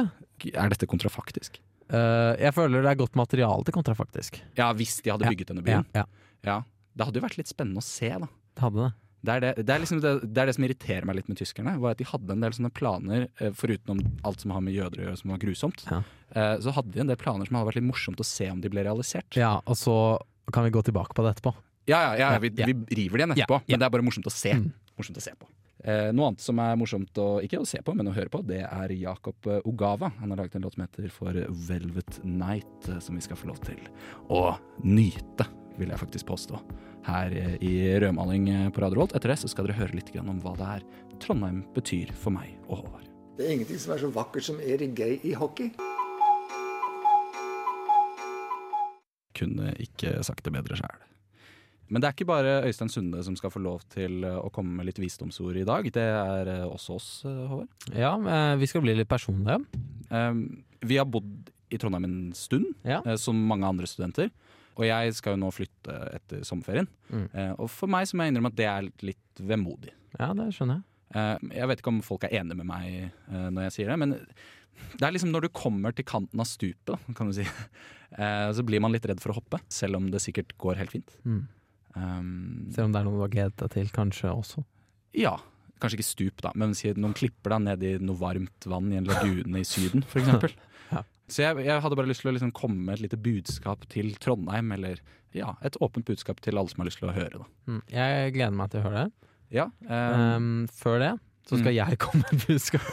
Er 0.54 0.72
dette 0.72 0.88
kontrafaktisk? 0.88 1.58
Uh, 1.90 2.38
jeg 2.38 2.54
føler 2.54 2.84
det 2.86 2.92
er 2.92 2.98
godt 3.00 3.16
materiale 3.18 3.64
til 3.66 3.74
kontrafaktisk. 3.74 4.38
Ja, 4.56 4.70
hvis 4.78 5.00
de 5.02 5.10
hadde 5.10 5.26
Ja, 5.26 5.30
bygget 5.34 5.48
denne 5.50 5.64
byen. 5.66 5.84
ja, 5.94 6.04
Ja. 6.46 6.62
Det 6.96 7.04
hadde 7.06 7.18
jo 7.20 7.24
vært 7.26 7.36
litt 7.38 7.48
spennende 7.50 7.82
å 7.82 7.84
se, 7.86 8.08
da. 8.08 8.26
det 8.56 8.62
hadde 8.62 8.84
det. 8.86 8.92
Det 9.22 9.32
er 9.34 9.40
det, 9.44 9.50
det, 9.66 9.74
er 9.74 9.80
liksom 9.82 9.98
det, 10.00 10.10
det 10.32 10.40
er 10.40 10.46
det 10.48 10.54
som 10.56 10.64
irriterer 10.64 11.04
meg 11.04 11.16
litt 11.18 11.28
med 11.28 11.36
tyskerne. 11.36 11.74
Var 11.78 11.90
at 11.92 11.98
De 12.00 12.06
hadde 12.08 12.32
en 12.32 12.40
del 12.40 12.54
sånne 12.56 12.70
planer, 12.72 13.26
foruten 13.52 13.92
om 13.92 14.00
alt 14.24 14.40
som 14.40 14.54
har 14.56 14.62
med 14.64 14.72
jøder 14.72 15.02
å 15.02 15.04
gjøre, 15.04 15.18
som 15.20 15.30
var 15.34 15.42
grusomt. 15.42 15.84
Ja. 15.90 16.00
Så 16.64 16.72
hadde 16.72 16.94
de 16.94 17.02
en 17.04 17.10
del 17.12 17.18
planer 17.20 17.44
som 17.44 17.58
hadde 17.58 17.68
vært 17.68 17.80
litt 17.82 17.90
morsomt 17.90 18.22
å 18.22 18.24
se 18.24 18.48
om 18.50 18.62
de 18.64 18.70
ble 18.72 18.86
realisert. 18.86 19.36
Ja, 19.36 19.58
og 19.68 19.76
så 19.76 19.94
kan 20.54 20.66
vi 20.66 20.70
gå 20.74 20.82
tilbake 20.86 21.14
på 21.16 21.24
det 21.26 21.36
etterpå. 21.36 21.54
Ja, 21.88 22.00
ja, 22.02 22.12
ja, 22.18 22.32
Ja, 22.34 22.38
vi, 22.42 22.50
ja. 22.56 22.66
vi 22.66 22.74
river 23.02 23.18
det 23.18 23.24
igjen 23.24 23.32
etterpå, 23.36 23.62
ja. 23.64 23.72
men 23.72 23.80
det 23.82 23.86
er 23.88 23.94
bare 23.96 24.06
morsomt 24.06 24.28
å 24.28 24.34
se. 24.34 24.52
Mm. 24.54 24.68
Morsomt 25.00 25.18
å 25.18 25.24
se 25.24 25.32
på. 25.38 25.48
Eh, 25.80 26.10
noe 26.12 26.28
annet 26.28 26.42
som 26.44 26.58
er 26.60 26.76
morsomt 26.76 27.16
å, 27.18 27.28
ikke 27.40 27.62
å 27.62 27.68
se 27.68 27.80
på, 27.82 27.94
men 27.96 28.10
å 28.10 28.12
høre 28.12 28.28
på, 28.32 28.42
det 28.44 28.60
er 28.66 28.92
Jakob 29.00 29.48
eh, 29.48 29.62
Ogava. 29.64 30.10
Han 30.20 30.34
har 30.34 30.42
laget 30.42 30.58
en 30.58 30.66
låt 30.66 30.76
som 30.76 30.84
heter 30.84 31.08
For 31.14 31.40
Velvet 31.70 32.20
Night, 32.24 32.88
eh, 32.88 33.00
som 33.00 33.16
vi 33.16 33.24
skal 33.24 33.40
få 33.40 33.48
lov 33.48 33.62
til 33.64 33.80
å 34.28 34.42
nyte, 34.84 35.48
vil 35.80 35.88
jeg 35.94 36.02
faktisk 36.02 36.28
påstå, 36.28 36.60
her 37.08 37.32
eh, 37.32 37.54
i 37.64 37.74
rødmaling 38.04 38.50
på 38.76 38.84
Radio 38.84 39.00
Volt. 39.00 39.16
Etter 39.16 39.32
det 39.32 39.40
så 39.40 39.48
skal 39.48 39.70
dere 39.70 39.80
høre 39.80 39.96
litt 39.96 40.12
grann 40.12 40.28
om 40.28 40.42
hva 40.44 40.52
det 40.60 40.68
er 40.76 40.84
Trondheim 41.20 41.64
betyr 41.74 42.12
for 42.12 42.36
meg 42.36 42.52
og 42.68 42.82
Håvard. 42.84 43.08
Det 43.40 43.46
er 43.48 43.54
ingenting 43.56 43.80
som 43.80 43.94
er 43.96 44.02
så 44.04 44.12
vakkert 44.12 44.44
som 44.44 44.60
Erik 44.60 44.92
Gay 45.00 45.16
i 45.24 45.32
hockey. 45.32 45.72
Kunne 49.40 49.72
ikke 49.82 50.18
sagt 50.26 50.44
det 50.46 50.52
bedre 50.54 50.78
sjæl. 50.78 51.06
Men 51.90 52.02
det 52.02 52.06
er 52.06 52.14
ikke 52.14 52.28
bare 52.28 52.50
Øystein 52.68 52.90
Sunde 52.92 53.22
som 53.26 53.34
skal 53.38 53.50
få 53.50 53.60
lov 53.62 53.82
til 53.90 54.22
eh, 54.26 54.36
å 54.38 54.50
komme 54.54 54.76
med 54.78 54.86
litt 54.86 55.00
visdomsord 55.02 55.58
i 55.58 55.66
dag. 55.66 55.88
Det 55.90 56.04
er 56.06 56.50
eh, 56.52 56.66
også 56.68 56.98
oss, 57.00 57.08
eh, 57.26 57.40
Håvard. 57.50 57.72
Ja, 57.98 58.12
vi 58.60 58.68
skal 58.70 58.84
bli 58.84 58.94
litt 58.94 59.10
personlige. 59.10 59.58
Vi 60.80 60.96
har 61.00 61.08
bodd 61.10 61.50
i 61.70 61.78
Trondheim 61.78 62.06
en 62.06 62.20
stund, 62.34 62.70
Ja. 62.86 63.00
som 63.18 63.38
mange 63.46 63.66
andre 63.66 63.86
studenter. 63.90 64.30
Og 64.78 64.86
jeg 64.86 65.12
skal 65.18 65.34
jo 65.34 65.42
nå 65.42 65.50
flytte 65.52 65.96
etter 66.14 66.44
sommerferien. 66.46 66.86
Mm. 67.10 67.26
Og 67.60 67.66
for 67.70 67.90
meg 67.90 68.06
så 68.08 68.16
må 68.16 68.24
jeg 68.24 68.32
innrømme 68.32 68.50
at 68.54 68.58
det 68.58 68.68
er 68.70 68.88
litt 69.06 69.42
vemodig. 69.50 69.92
Ja, 70.18 70.30
det 70.34 70.48
skjønner 70.56 70.80
jeg. 70.80 71.50
Jeg 71.58 71.68
vet 71.68 71.82
ikke 71.82 71.92
om 71.92 72.00
folk 72.06 72.24
er 72.26 72.38
enige 72.40 72.58
med 72.62 72.68
meg 72.70 73.10
når 73.28 73.66
jeg 73.66 73.74
sier 73.76 73.90
det, 73.92 73.98
men 74.00 74.14
det 74.94 75.04
er 75.04 75.14
liksom 75.14 75.34
når 75.34 75.46
du 75.46 75.50
kommer 75.54 75.94
til 75.94 76.06
kanten 76.08 76.40
av 76.42 76.48
stupet, 76.48 77.02
kan 77.18 77.30
du 77.30 77.36
si, 77.36 77.44
så 78.16 78.62
blir 78.66 78.80
man 78.82 78.92
litt 78.92 79.06
redd 79.06 79.20
for 79.22 79.30
å 79.32 79.38
hoppe, 79.38 79.60
selv 79.70 79.96
om 80.00 80.08
det 80.10 80.20
sikkert 80.24 80.56
går 80.58 80.80
helt 80.80 80.90
fint. 80.96 81.12
Mm. 81.24 81.44
Um, 81.94 82.68
Selv 82.74 82.86
om 82.88 82.92
det 82.94 83.00
er 83.00 83.06
noe 83.06 83.16
du 83.18 83.22
har 83.24 83.32
gledet 83.32 83.56
deg 83.58 83.70
til, 83.74 83.88
kanskje 83.94 84.30
også. 84.30 84.64
ja, 85.18 85.36
kanskje 85.80 85.96
ikke 85.98 86.06
stup, 86.10 86.42
da, 86.44 86.50
men 86.60 86.74
si 86.76 86.90
noen 86.94 87.14
klipper 87.16 87.54
da 87.54 87.58
ned 87.64 87.82
i 87.82 87.94
noe 88.02 88.18
varmt 88.20 88.66
vann 88.68 88.90
i 88.92 88.98
en 89.00 89.06
lagune 89.08 89.62
i 89.62 89.64
Syden, 89.66 90.04
eksempel. 90.14 90.52
Ja. 90.90 91.04
Så 91.30 91.44
jeg, 91.44 91.60
jeg 91.62 91.82
hadde 91.84 91.94
bare 91.94 92.10
lyst 92.10 92.24
til 92.24 92.32
å 92.32 92.34
liksom 92.34 92.50
komme 92.50 92.80
med 92.82 92.96
et 92.96 93.04
lite 93.04 93.18
budskap 93.22 93.84
til 93.92 94.08
Trondheim, 94.18 94.72
eller 94.74 94.98
ja, 95.38 95.52
et 95.62 95.76
åpent 95.78 96.02
budskap 96.08 96.40
til 96.42 96.58
alle 96.58 96.68
som 96.72 96.82
har 96.82 96.88
lyst 96.88 96.98
til 96.98 97.06
å 97.12 97.14
høre. 97.14 97.38
Da. 97.44 97.46
Mm. 97.70 97.80
Jeg 97.94 98.32
gleder 98.34 98.56
meg 98.58 98.72
til 98.72 98.80
å 98.80 98.86
høre 98.88 99.04
det. 99.04 99.28
Ja, 99.54 99.68
um, 99.86 100.18
Um, 100.20 100.48
før 100.74 100.98
det 101.02 101.12
så 101.50 101.58
skal 101.58 101.72
Mm. 101.72 101.78
jeg 101.80 101.98
komme 101.98 102.22
med 102.30 102.44
budskap. 102.46 102.86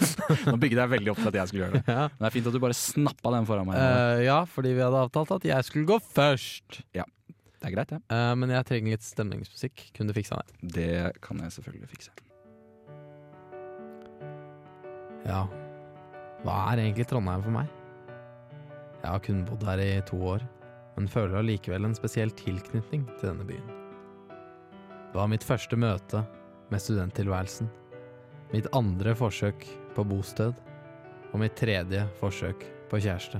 Nå 0.50 0.56
bygget 0.60 0.80
jeg 0.82 0.90
veldig 0.96 1.12
opp 1.14 1.20
til 1.22 1.30
at 1.30 1.38
jeg 1.40 1.50
skulle 1.52 1.62
gjøre 1.68 1.78
det. 1.78 1.82
ja. 1.94 2.08
Men 2.10 2.24
det 2.24 2.28
er 2.30 2.34
fint 2.36 2.48
at 2.50 2.56
du 2.56 2.60
bare 2.66 2.76
snappa 2.76 3.32
den 3.36 3.46
foran 3.48 3.68
meg. 3.70 3.78
Uh, 3.78 4.22
ja, 4.26 4.40
fordi 4.50 4.72
vi 4.74 4.82
hadde 4.82 5.04
avtalt 5.06 5.30
at 5.38 5.46
jeg 5.52 5.68
skulle 5.70 5.86
gå 5.88 6.00
først. 6.10 6.80
Ja, 6.98 7.06
det 7.30 7.70
er 7.70 7.74
greit, 7.76 7.94
det. 7.94 8.00
uh, 8.10 8.34
men 8.40 8.50
jeg 8.56 8.66
trenger 8.68 8.96
litt 8.96 9.06
stemningsmusikk. 9.06 9.86
Kunne 9.96 10.10
du 10.10 10.18
fiksa 10.18 10.40
det? 10.42 10.74
Det 10.74 10.90
kan 11.22 11.38
jeg 11.44 11.54
selvfølgelig 11.56 11.90
fikse. 11.94 12.10
Ja. 15.28 15.44
Hva 16.44 16.56
er 16.72 16.80
egentlig 16.82 17.06
Trondheim 17.10 17.42
for 17.44 17.52
meg? 17.54 17.68
Jeg 19.00 19.08
har 19.14 19.20
kun 19.24 19.44
bodd 19.48 19.62
her 19.68 19.80
i 19.80 19.90
to 20.08 20.18
år, 20.34 20.42
men 20.96 21.08
føler 21.08 21.38
allikevel 21.40 21.86
en 21.88 21.94
spesiell 21.96 22.32
tilknytning 22.36 23.06
til 23.20 23.30
denne 23.30 23.46
byen. 23.48 23.68
Det 25.10 25.18
var 25.18 25.28
mitt 25.32 25.44
første 25.44 25.76
møte 25.80 26.20
med 26.70 26.82
studenttilværelsen, 26.84 27.68
mitt 28.50 28.66
andre 28.76 29.14
forsøk 29.14 29.66
på 29.94 30.04
bosted, 30.10 30.56
og 31.30 31.38
mitt 31.42 31.54
tredje 31.58 32.02
forsøk 32.18 32.64
på 32.90 32.98
kjæreste. 32.98 33.38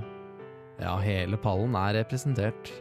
Ja, 0.79 0.95
hele 1.03 1.37
pallen 1.37 1.75
er 1.75 1.99
representert. 1.99 2.71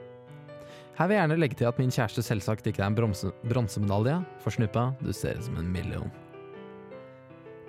Her 0.96 1.08
vil 1.08 1.16
jeg 1.16 1.22
gjerne 1.24 1.38
legge 1.40 1.58
til 1.58 1.68
at 1.68 1.78
min 1.80 1.92
kjæreste 1.92 2.22
selvsagt 2.24 2.66
ikke 2.70 2.84
er 2.84 2.90
en 2.92 2.98
bronsemedalje, 3.50 4.18
for 4.42 4.54
snuppa, 4.54 4.90
du 5.00 5.12
ser 5.16 5.40
ut 5.40 5.48
som 5.48 5.58
en 5.60 5.70
million. 5.72 6.10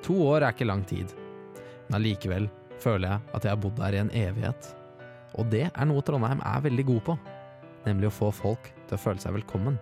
To 0.06 0.18
år 0.28 0.44
er 0.44 0.54
ikke 0.54 0.70
lang 0.70 0.84
tid, 0.90 1.14
men 1.88 2.00
allikevel 2.00 2.50
føler 2.82 3.08
jeg 3.14 3.36
at 3.38 3.46
jeg 3.46 3.54
har 3.54 3.62
bodd 3.62 3.78
der 3.80 3.98
i 3.98 4.02
en 4.02 4.14
evighet. 4.18 4.72
Og 5.40 5.48
det 5.52 5.68
er 5.70 5.88
noe 5.88 6.04
Trondheim 6.06 6.42
er 6.44 6.66
veldig 6.66 6.86
god 6.90 7.04
på, 7.08 7.18
nemlig 7.88 8.10
å 8.10 8.16
få 8.16 8.32
folk 8.36 8.72
til 8.88 8.98
å 8.98 9.02
føle 9.02 9.24
seg 9.24 9.38
velkommen. 9.40 9.80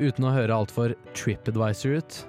Uten 0.00 0.24
å 0.24 0.32
høre 0.32 0.56
altfor 0.56 0.94
TripAdvisor 1.12 1.98
ut, 1.98 2.20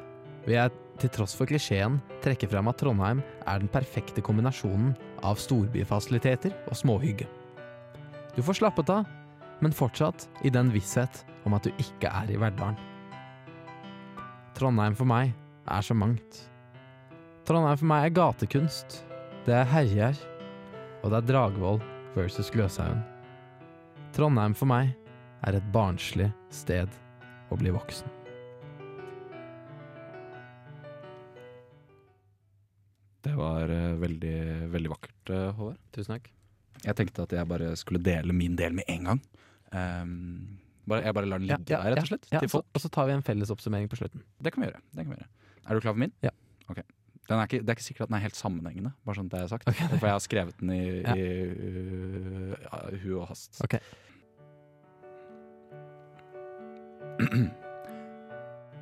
vil 0.45 0.57
jeg 0.57 0.73
til 1.01 1.11
tross 1.15 1.33
for 1.37 1.49
klisjeen 1.49 1.99
trekke 2.23 2.49
frem 2.49 2.69
at 2.69 2.79
Trondheim 2.81 3.21
er 3.49 3.61
den 3.61 3.71
perfekte 3.71 4.23
kombinasjonen 4.25 4.93
av 5.25 5.39
storbyfasiliteter 5.41 6.53
og 6.67 6.77
småhygge. 6.77 7.27
Du 8.35 8.41
får 8.45 8.61
slappet 8.61 8.91
av, 8.93 9.09
men 9.61 9.75
fortsatt 9.75 10.27
i 10.45 10.53
den 10.53 10.71
visshet 10.73 11.23
om 11.45 11.57
at 11.57 11.65
du 11.65 11.71
ikke 11.81 12.09
er 12.09 12.31
i 12.31 12.39
Verdalen. 12.41 12.79
Trondheim 14.57 14.97
for 14.97 15.09
meg 15.09 15.33
er 15.65 15.85
så 15.85 15.95
mangt. 15.97 16.43
Trondheim 17.47 17.79
for 17.79 17.89
meg 17.89 18.07
er 18.07 18.15
gatekunst. 18.17 19.01
Det 19.47 19.55
er 19.57 19.69
herjer. 19.69 20.17
Og 21.01 21.09
det 21.09 21.23
er 21.23 21.29
Dragvoll 21.31 21.81
versus 22.13 22.51
Gløshaugen. 22.53 23.01
Trondheim 24.13 24.53
for 24.57 24.69
meg 24.69 24.93
er 25.47 25.57
et 25.57 25.69
barnslig 25.73 26.29
sted 26.53 26.89
å 27.49 27.57
bli 27.57 27.73
voksen. 27.73 28.20
Veldig, 34.11 34.69
veldig 34.71 34.91
vakkert, 34.91 35.29
eh, 35.31 35.49
Håvard. 35.57 35.79
Tusen 35.95 36.15
takk. 36.15 36.31
Jeg 36.81 36.97
tenkte 36.97 37.23
at 37.23 37.31
jeg 37.35 37.47
bare 37.47 37.75
skulle 37.77 38.01
dele 38.01 38.33
min 38.33 38.55
del 38.57 38.73
med 38.73 38.87
en 38.89 39.03
gang. 39.11 39.21
Um, 39.71 40.57
bare, 40.89 41.05
jeg 41.05 41.13
bare 41.13 41.29
lar 41.29 41.39
den 41.39 41.47
ligge 41.47 41.67
der, 41.69 41.83
rett 41.93 42.01
og 42.01 42.09
slett. 42.09 42.25
Ja, 42.31 42.39
til 42.41 42.49
så, 42.51 42.63
og 42.65 42.81
så 42.81 42.89
tar 42.91 43.07
vi 43.07 43.13
en 43.15 43.23
felles 43.23 43.51
oppsummering 43.53 43.87
på 43.91 43.99
slutten. 43.99 44.23
Det 44.41 44.53
kan 44.53 44.63
vi 44.63 44.69
gjøre. 44.71 44.81
Det 44.91 45.05
kan 45.05 45.13
vi 45.13 45.19
gjøre. 45.19 45.29
Er 45.61 45.77
du 45.77 45.83
klar 45.83 45.93
for 45.93 46.01
min? 46.01 46.13
Ja. 46.25 46.33
Ok. 46.67 46.81
Den 47.29 47.37
er 47.37 47.45
ikke, 47.45 47.61
det 47.61 47.69
er 47.69 47.77
ikke 47.77 47.85
sikkert 47.85 48.07
at 48.07 48.11
den 48.11 48.17
er 48.17 48.23
helt 48.25 48.35
sammenhengende, 48.39 48.91
bare 49.05 49.15
sånn 49.19 49.29
at 49.29 49.35
det 49.35 49.41
er 49.45 49.51
sagt. 49.53 49.69
Okay. 49.69 49.87
For 49.93 50.09
jeg 50.09 50.15
har 50.17 50.23
skrevet 50.25 50.57
den 50.59 50.73
i, 50.73 50.81
Ja. 51.07 51.13
i 51.15 51.19
uh, 52.57 52.97
hu 53.03 53.11
og 53.21 53.27
hast. 53.29 53.61
Ok. 53.63 53.77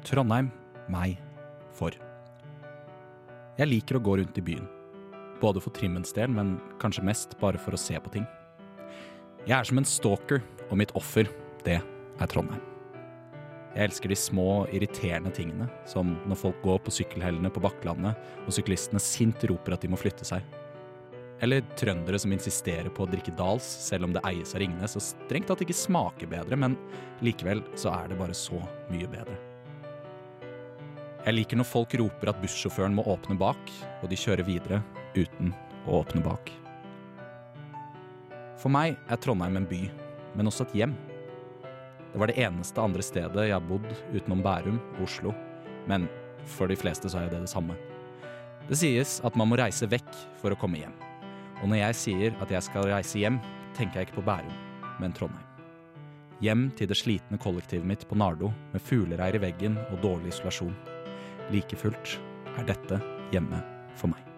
Trondheim, 0.07 0.49
meg, 0.89 1.19
for. 1.75 1.93
Jeg 3.59 3.67
liker 3.67 3.99
å 3.99 4.05
gå 4.07 4.21
rundt 4.21 4.39
i 4.39 4.45
byen. 4.53 4.78
Både 5.39 5.61
for 5.63 5.71
trimmens 5.75 6.11
del, 6.15 6.31
men 6.35 6.57
kanskje 6.81 7.05
mest 7.07 7.37
bare 7.39 7.59
for 7.61 7.75
å 7.75 7.79
se 7.79 7.95
på 7.99 8.11
ting. 8.17 8.25
Jeg 9.47 9.55
er 9.55 9.67
som 9.69 9.79
en 9.79 9.87
stalker, 9.87 10.43
og 10.67 10.77
mitt 10.81 10.91
offer, 10.99 11.29
det 11.63 11.79
er 11.79 12.31
Trondheim. 12.31 12.61
Jeg 13.75 13.85
elsker 13.85 14.11
de 14.11 14.17
små, 14.17 14.65
irriterende 14.73 15.31
tingene, 15.31 15.69
som 15.87 16.15
når 16.27 16.39
folk 16.41 16.63
går 16.65 16.81
på 16.83 16.93
sykkelhellene 16.93 17.51
på 17.53 17.61
Bakklandet, 17.63 18.17
og 18.43 18.55
syklistene 18.55 19.01
sint 19.03 19.45
roper 19.47 19.77
at 19.77 19.85
de 19.85 19.91
må 19.93 19.99
flytte 19.99 20.27
seg. 20.27 20.43
Eller 21.39 21.63
trøndere 21.79 22.19
som 22.19 22.33
insisterer 22.35 22.89
på 22.91 23.05
å 23.05 23.09
drikke 23.09 23.31
Dals, 23.39 23.63
selv 23.63 24.09
om 24.09 24.15
det 24.15 24.23
eies 24.27 24.51
av 24.57 24.59
Ringnes 24.63 24.97
og 24.99 25.05
strengt 25.05 25.47
tatt 25.47 25.63
ikke 25.63 25.77
smaker 25.77 26.27
bedre, 26.27 26.57
men 26.59 26.75
likevel 27.23 27.63
så 27.79 27.93
er 27.93 28.09
det 28.11 28.19
bare 28.19 28.35
så 28.35 28.59
mye 28.91 29.07
bedre. 29.07 29.37
Jeg 31.23 31.35
liker 31.35 31.59
når 31.59 31.67
folk 31.69 31.93
roper 31.99 32.31
at 32.31 32.41
bussjåføren 32.41 32.95
må 32.97 33.05
åpne 33.07 33.37
bak, 33.39 33.71
og 34.01 34.11
de 34.11 34.19
kjører 34.19 34.47
videre 34.47 34.81
uten 35.15 35.53
å 35.87 36.01
åpne 36.01 36.23
bak. 36.25 36.51
For 38.59 38.71
meg 38.73 38.97
er 39.07 39.19
Trondheim 39.23 39.57
en 39.61 39.67
by, 39.69 39.85
men 40.35 40.49
også 40.49 40.67
et 40.67 40.75
hjem. 40.81 40.95
Det 42.11 42.19
var 42.19 42.31
det 42.31 42.39
eneste 42.41 42.81
andre 42.81 43.05
stedet 43.05 43.45
jeg 43.47 43.55
har 43.55 43.63
bodd 43.63 43.87
utenom 44.11 44.41
Bærum 44.43 44.79
og 44.97 45.05
Oslo, 45.05 45.33
men 45.87 46.09
for 46.49 46.71
de 46.71 46.77
fleste 46.79 47.11
så 47.11 47.21
er 47.21 47.31
det 47.31 47.43
det 47.43 47.51
samme. 47.51 47.77
Det 48.69 48.77
sies 48.77 49.17
at 49.25 49.37
man 49.39 49.49
må 49.49 49.57
reise 49.59 49.87
vekk 49.89 50.09
for 50.41 50.53
å 50.53 50.59
komme 50.59 50.81
hjem. 50.81 50.95
Og 51.63 51.69
når 51.71 51.83
jeg 51.83 51.99
sier 52.03 52.41
at 52.43 52.51
jeg 52.53 52.65
skal 52.67 52.89
reise 52.91 53.21
hjem, 53.21 53.39
tenker 53.77 54.01
jeg 54.01 54.09
ikke 54.09 54.19
på 54.21 54.27
Bærum, 54.29 54.57
men 54.99 55.15
Trondheim. 55.15 55.45
Hjem 56.39 56.69
til 56.79 56.87
det 56.87 56.95
slitne 56.95 57.39
kollektivet 57.41 57.87
mitt 57.87 58.05
på 58.07 58.15
Nardo 58.15 58.53
med 58.71 58.83
fuglereir 58.83 59.35
i 59.35 59.43
veggen 59.43 59.75
og 59.89 59.99
dårlig 60.05 60.31
isolasjon. 60.31 60.75
Like 61.51 61.79
fullt 61.79 62.15
er 62.55 62.71
dette 62.71 63.01
hjemme 63.33 63.59
for 63.99 64.13
meg. 64.13 64.28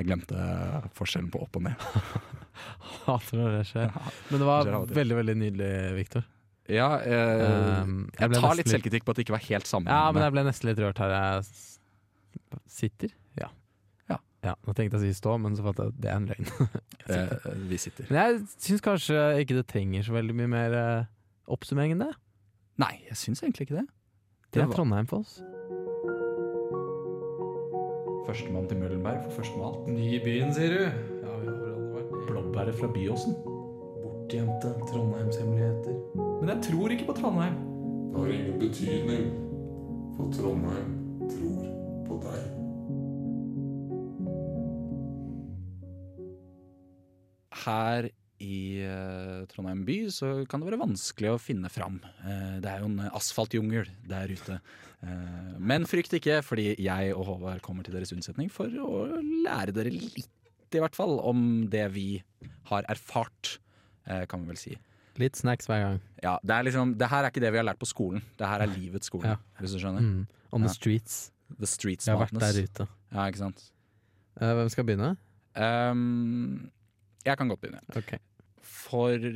Jeg 0.00 0.08
glemte 0.08 0.44
forskjellen 0.96 1.28
på 1.32 1.42
opp 1.44 1.58
og 1.60 1.66
ned. 1.66 1.88
Hater 3.04 3.36
når 3.36 3.56
det 3.58 3.64
skjer. 3.68 3.90
Men 4.30 4.40
det 4.42 4.46
var 4.48 4.70
veldig, 4.96 5.16
veldig 5.18 5.34
nydelig, 5.42 5.72
Viktor. 5.98 6.24
Ja, 6.70 6.88
eh, 7.02 7.82
Um, 7.82 8.06
jeg 8.14 8.30
jeg 8.30 8.40
tar 8.40 8.56
litt 8.56 8.70
selvkritikk 8.70 9.04
på 9.04 9.12
at 9.12 9.18
det 9.18 9.24
ikke 9.26 9.34
var 9.34 9.42
helt 9.42 9.66
Ja, 9.66 10.00
men 10.14 10.22
jeg 10.22 10.34
ble 10.36 10.44
nesten 10.46 10.70
litt 10.70 10.80
rørt 10.80 11.00
her 11.02 11.12
jeg 11.12 11.44
sitter. 12.70 13.12
Ja. 13.40 13.50
Ja. 14.08 14.18
ja. 14.46 14.54
Nå 14.64 14.74
tenkte 14.78 14.96
jeg 14.96 15.00
å 15.00 15.04
si 15.04 15.18
stå, 15.18 15.36
men 15.42 15.58
så 15.58 15.66
fant 15.66 15.82
jeg 15.82 15.92
at 15.92 16.00
det 16.00 16.12
er 16.12 16.18
en 16.20 16.28
løgn. 16.30 16.50
Sitter. 17.10 17.36
Eh, 17.50 17.62
vi 17.70 17.78
sitter. 17.82 18.10
Men 18.10 18.20
jeg 18.20 18.42
syns 18.68 18.84
kanskje 18.86 19.22
ikke 19.42 19.58
det 19.58 19.66
trenger 19.72 20.06
så 20.06 20.14
veldig 20.14 20.36
mye 20.40 20.52
mer 20.52 20.76
eh, 20.78 21.08
oppsummering 21.50 21.96
enn 21.96 22.04
det. 22.06 22.12
Nei, 22.80 22.94
jeg 23.10 23.18
syns 23.18 23.42
egentlig 23.42 23.68
ikke 23.68 23.80
det. 23.82 23.88
Det 24.54 24.64
er 24.64 24.72
Trondheim 24.72 25.10
for 25.10 25.24
oss. 25.26 25.40
Førstemann 28.30 28.68
til 28.70 28.78
Møllenberg 28.78 29.24
for 29.24 29.40
første 29.40 29.56
med 29.58 29.64
alt. 29.66 29.86
Ny 29.90 30.04
i 30.14 30.18
byen, 30.22 30.52
sier 30.54 30.70
du? 30.70 30.82
Ja, 30.84 31.38
vi 31.40 31.48
har 31.48 31.64
alle 31.66 31.86
vært 31.96 32.10
Blåbæret 32.28 32.76
fra 32.78 32.90
Byåsen. 32.94 33.34
Bortgjemte 34.04 34.70
Trondheimshemmeligheter. 34.86 35.96
Men 36.14 36.52
jeg 36.52 36.62
tror 36.68 36.94
ikke 36.94 37.08
på 37.08 37.16
Trondheim. 37.18 37.56
Det 38.12 38.20
har 38.20 38.30
ingen 38.36 38.60
betydning, 38.62 39.26
for 40.14 40.30
Trondheim 40.36 40.94
tror 41.32 41.66
på 42.06 42.20
deg. 42.28 42.46
Her 47.64 48.10
i 48.40 48.80
uh, 48.88 49.44
Trondheim 49.50 49.82
by 49.84 49.96
så 50.12 50.30
kan 50.48 50.62
det 50.62 50.70
være 50.70 50.80
vanskelig 50.80 51.30
å 51.34 51.40
finne 51.40 51.68
fram. 51.72 51.98
Uh, 52.24 52.56
det 52.64 52.70
er 52.72 52.82
jo 52.82 52.88
en 52.88 53.02
asfaltjungel 53.12 53.88
der 54.08 54.32
ute. 54.32 54.58
Uh, 55.04 55.56
men 55.60 55.84
frykt 55.88 56.14
ikke, 56.16 56.40
fordi 56.46 56.70
jeg 56.80 57.14
og 57.16 57.26
Håvard 57.28 57.60
kommer 57.64 57.84
til 57.86 57.96
deres 57.96 58.12
unnsetning 58.16 58.48
for 58.52 58.72
å 58.80 59.06
lære 59.44 59.74
dere 59.76 59.92
litt, 59.92 60.28
i 60.72 60.80
hvert 60.80 60.96
fall, 60.96 61.18
om 61.26 61.66
det 61.70 61.84
vi 61.96 62.08
har 62.70 62.86
erfart, 62.92 63.56
kan 64.30 64.42
vi 64.44 64.48
vel 64.52 64.58
si. 64.58 64.72
Litt 65.20 65.36
snacks 65.38 65.66
hver 65.68 65.82
gang. 65.82 65.98
Ja, 66.22 66.36
det, 66.46 66.54
er 66.54 66.64
liksom, 66.68 66.94
det 66.98 67.08
her 67.10 67.26
er 67.26 67.32
ikke 67.32 67.42
det 67.42 67.50
vi 67.52 67.58
har 67.60 67.66
lært 67.66 67.80
på 67.82 67.88
skolen. 67.90 68.22
Det 68.38 68.46
her 68.48 68.62
er 68.64 68.70
livets 68.70 69.10
skole, 69.10 69.34
Ja. 69.34 69.36
hvis 69.58 69.74
du 69.74 69.80
skjønner. 69.82 70.00
Mm. 70.06 70.22
On 70.54 70.62
the 70.62 70.70
Ja. 70.70 70.74
streets. 70.78 71.18
The 71.58 71.66
streets 71.66 72.06
Jeg 72.06 72.14
har 72.16 72.22
vært 72.26 72.38
der 72.40 72.62
ute. 72.62 72.86
Ja, 73.10 73.26
ikke 73.26 73.42
sant. 73.42 73.64
Hvem 74.38 74.70
skal 74.70 74.86
begynne? 74.86 75.10
Um, 75.58 76.70
jeg 77.26 77.36
kan 77.36 77.50
godt 77.50 77.60
begynne. 77.60 77.82
Ok. 77.98 78.14
For 78.60 79.30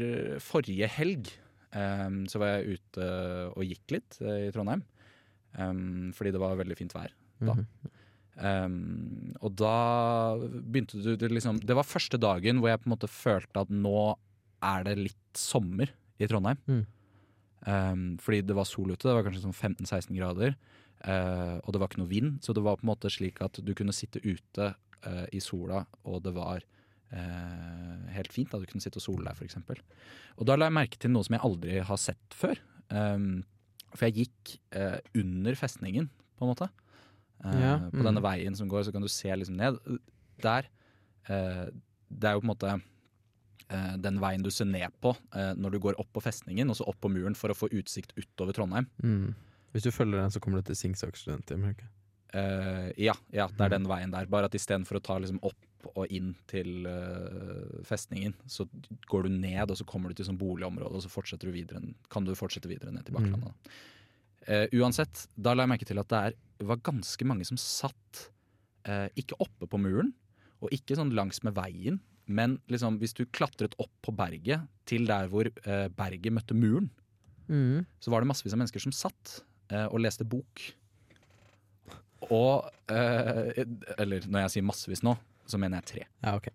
forrige 0.45 0.89
helg 0.97 1.31
um, 1.75 2.25
så 2.31 2.41
var 2.43 2.55
jeg 2.55 2.79
ute 2.79 3.11
og 3.55 3.67
gikk 3.67 3.97
litt 3.97 4.19
eh, 4.23 4.49
i 4.49 4.55
Trondheim. 4.55 4.85
Um, 5.55 6.13
fordi 6.17 6.33
det 6.35 6.43
var 6.43 6.59
veldig 6.59 6.77
fint 6.79 6.95
vær 6.97 7.13
da. 7.39 7.55
Mm 7.55 7.67
-hmm. 7.67 7.93
Um, 8.35 9.35
og 9.47 9.53
da 9.55 10.35
begynte 10.43 10.99
du 10.99 11.15
det 11.15 11.31
liksom 11.31 11.61
Det 11.63 11.77
var 11.79 11.87
første 11.87 12.19
dagen 12.19 12.59
hvor 12.59 12.69
jeg 12.69 12.81
på 12.83 12.89
en 12.89 12.95
måte 12.97 13.07
følte 13.07 13.61
at 13.61 13.71
nå 13.71 14.19
er 14.61 14.83
det 14.83 14.97
litt 14.99 15.39
sommer 15.39 15.87
i 16.19 16.27
Trondheim. 16.27 16.59
Mm. 16.67 16.87
Um, 17.67 18.19
fordi 18.19 18.41
det 18.43 18.57
var 18.57 18.65
sol 18.65 18.91
ute, 18.91 19.07
det 19.07 19.15
var 19.15 19.23
kanskje 19.23 19.45
sånn 19.45 19.77
15-16 19.77 20.17
grader. 20.19 20.57
Uh, 21.05 21.61
og 21.63 21.73
det 21.73 21.81
var 21.81 21.89
ikke 21.89 22.01
noe 22.01 22.11
vind, 22.11 22.43
så 22.43 22.55
det 22.57 22.65
var 22.65 22.79
på 22.81 22.87
en 22.87 22.93
måte 22.93 23.13
slik 23.13 23.41
at 23.45 23.61
du 23.61 23.75
kunne 23.77 23.93
sitte 23.93 24.23
ute 24.25 24.71
uh, 25.07 25.27
i 25.33 25.41
sola, 25.41 25.85
og 26.09 26.23
det 26.25 26.33
var 26.35 26.65
eh, 27.13 28.13
helt 28.17 28.33
fint. 28.33 28.51
da 28.53 28.59
Du 28.59 28.67
kunne 28.67 28.81
sitte 28.85 29.01
og 29.01 29.07
sole 29.07 29.25
deg, 29.25 29.37
f.eks. 29.37 29.57
Og 30.39 30.47
da 30.49 30.57
la 30.57 30.67
jeg 30.71 30.77
merke 30.79 30.99
til 31.01 31.11
noe 31.15 31.25
som 31.27 31.37
jeg 31.37 31.45
aldri 31.47 31.81
har 31.81 32.01
sett 32.01 32.35
før. 32.35 32.59
Um, 32.91 33.45
for 33.95 34.09
jeg 34.09 34.25
gikk 34.27 34.57
eh, 34.75 34.99
under 35.21 35.55
festningen, 35.59 36.09
på 36.39 36.45
en 36.47 36.51
måte. 36.55 36.71
Eh, 37.45 37.61
Ja, 37.61 37.77
På 37.91 38.01
mm. 38.01 38.07
denne 38.09 38.23
veien 38.25 38.57
som 38.57 38.69
går, 38.69 38.85
så 38.89 38.93
kan 38.95 39.03
du 39.05 39.09
se 39.09 39.29
liksom 39.37 39.57
ned. 39.57 39.79
Der 40.43 40.67
eh, 41.29 41.67
Det 42.11 42.29
er 42.29 42.35
jo 42.35 42.41
på 42.43 42.47
en 42.49 42.53
måte 42.55 42.73
eh, 43.71 43.95
den 44.03 44.19
veien 44.23 44.43
du 44.43 44.51
ser 44.51 44.67
ned 44.67 44.91
på 45.03 45.13
eh, 45.35 45.53
når 45.59 45.71
du 45.77 45.79
går 45.81 45.99
opp 46.01 46.11
på 46.13 46.23
festningen, 46.25 46.71
og 46.71 46.77
så 46.79 46.87
opp 46.91 46.99
på 47.05 47.11
muren 47.13 47.35
for 47.39 47.51
å 47.51 47.59
få 47.59 47.69
utsikt 47.71 48.15
utover 48.19 48.53
Trondheim. 48.57 48.89
Mm. 49.03 49.35
Hvis 49.75 49.87
du 49.87 49.91
følger 49.95 50.21
den, 50.23 50.31
så 50.31 50.41
kommer 50.43 50.61
du 50.63 50.69
til 50.71 50.77
Singsak 50.79 51.17
studenthjem. 51.19 51.65
Uh, 52.35 52.91
ja, 52.99 53.15
ja, 53.35 53.47
det 53.47 53.61
er 53.63 53.71
Mm. 53.71 53.75
den 53.77 53.89
veien 53.91 54.11
der. 54.11 54.27
Bare 54.27 54.47
at 54.51 54.55
istedenfor 54.55 54.99
å 54.99 55.03
ta 55.03 55.19
liksom 55.19 55.39
opp 55.43 55.59
og 55.93 56.13
inn 56.15 56.33
til 56.51 56.87
uh, 56.89 57.81
festningen, 57.87 58.35
så 58.51 58.67
går 59.11 59.27
du 59.27 59.35
ned, 59.35 59.71
og 59.71 59.79
så 59.79 59.87
kommer 59.89 60.11
du 60.11 60.19
til 60.19 60.29
sånn 60.29 60.41
boligområde, 60.41 60.97
og 60.97 61.05
så 61.05 61.39
du 61.41 61.51
videre, 61.53 61.83
kan 62.13 62.27
du 62.27 62.35
fortsette 62.39 62.71
videre 62.71 62.95
ned 62.95 63.07
til 63.07 63.17
Bakklandet. 63.17 63.53
Mm. 63.53 63.77
Uh, 64.45 64.67
uansett, 64.81 65.27
da 65.37 65.55
la 65.55 65.65
jeg 65.65 65.73
merke 65.75 65.89
til 65.89 66.01
at 66.03 66.11
det 66.13 66.23
er, 66.31 66.37
var 66.69 66.83
ganske 66.85 67.29
mange 67.29 67.47
som 67.49 67.61
satt 67.61 68.27
uh, 68.89 69.09
ikke 69.19 69.39
oppe 69.43 69.69
på 69.71 69.81
muren, 69.81 70.13
og 70.65 70.73
ikke 70.73 70.97
sånn 70.97 71.15
langs 71.17 71.43
med 71.45 71.57
veien, 71.57 72.01
men 72.25 72.59
liksom 72.73 72.97
hvis 73.03 73.17
du 73.17 73.27
klatret 73.37 73.75
opp 73.83 73.93
på 74.05 74.15
berget 74.17 74.65
til 74.89 75.05
der 75.09 75.29
hvor 75.29 75.51
berget 75.97 76.33
møtte 76.33 76.57
muren, 76.57 76.89
Mm. 77.45 77.83
så 78.01 78.09
var 78.09 78.23
det 78.23 78.29
massevis 78.31 78.55
av 78.57 78.61
mennesker 78.63 78.81
som 78.81 78.93
satt 78.97 79.35
og 79.93 79.99
leste 80.01 80.25
bok. 80.25 80.63
Og 82.33 82.69
eh, 82.93 83.65
Eller 83.99 84.27
når 84.29 84.47
jeg 84.47 84.55
sier 84.57 84.67
massevis 84.67 85.05
nå, 85.05 85.17
så 85.47 85.59
mener 85.61 85.81
jeg 85.83 85.91
tre. 85.91 86.07
Ja, 86.25 86.37
ok. 86.39 86.49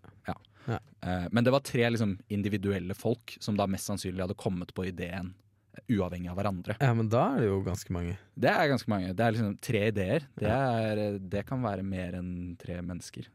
Eh, 0.70 1.28
men 1.32 1.44
det 1.46 1.52
var 1.56 1.64
tre 1.66 1.88
liksom, 1.90 2.18
individuelle 2.30 2.94
folk 2.98 3.38
som 3.42 3.56
da 3.58 3.66
mest 3.72 3.88
sannsynlig 3.90 4.22
hadde 4.26 4.36
kommet 4.38 4.74
på 4.78 4.86
ideen 4.90 5.32
eh, 5.74 5.82
uavhengig 5.96 6.30
av 6.30 6.38
hverandre. 6.38 6.76
Ja, 6.84 6.92
men 6.94 7.10
da 7.10 7.24
er 7.36 7.42
det 7.46 7.48
jo 7.50 7.62
ganske 7.66 7.94
mange. 7.96 8.18
Det 8.38 8.52
er 8.52 8.70
ganske 8.70 8.92
mange. 8.92 9.14
Det 9.18 9.26
er 9.26 9.34
liksom 9.36 9.56
tre 9.66 9.82
ideer. 9.90 10.28
Det, 10.38 10.52
er, 10.52 11.04
eh, 11.08 11.20
det 11.32 11.46
kan 11.50 11.64
være 11.66 11.86
mer 11.88 12.20
enn 12.20 12.34
tre 12.62 12.78
mennesker. 12.86 13.30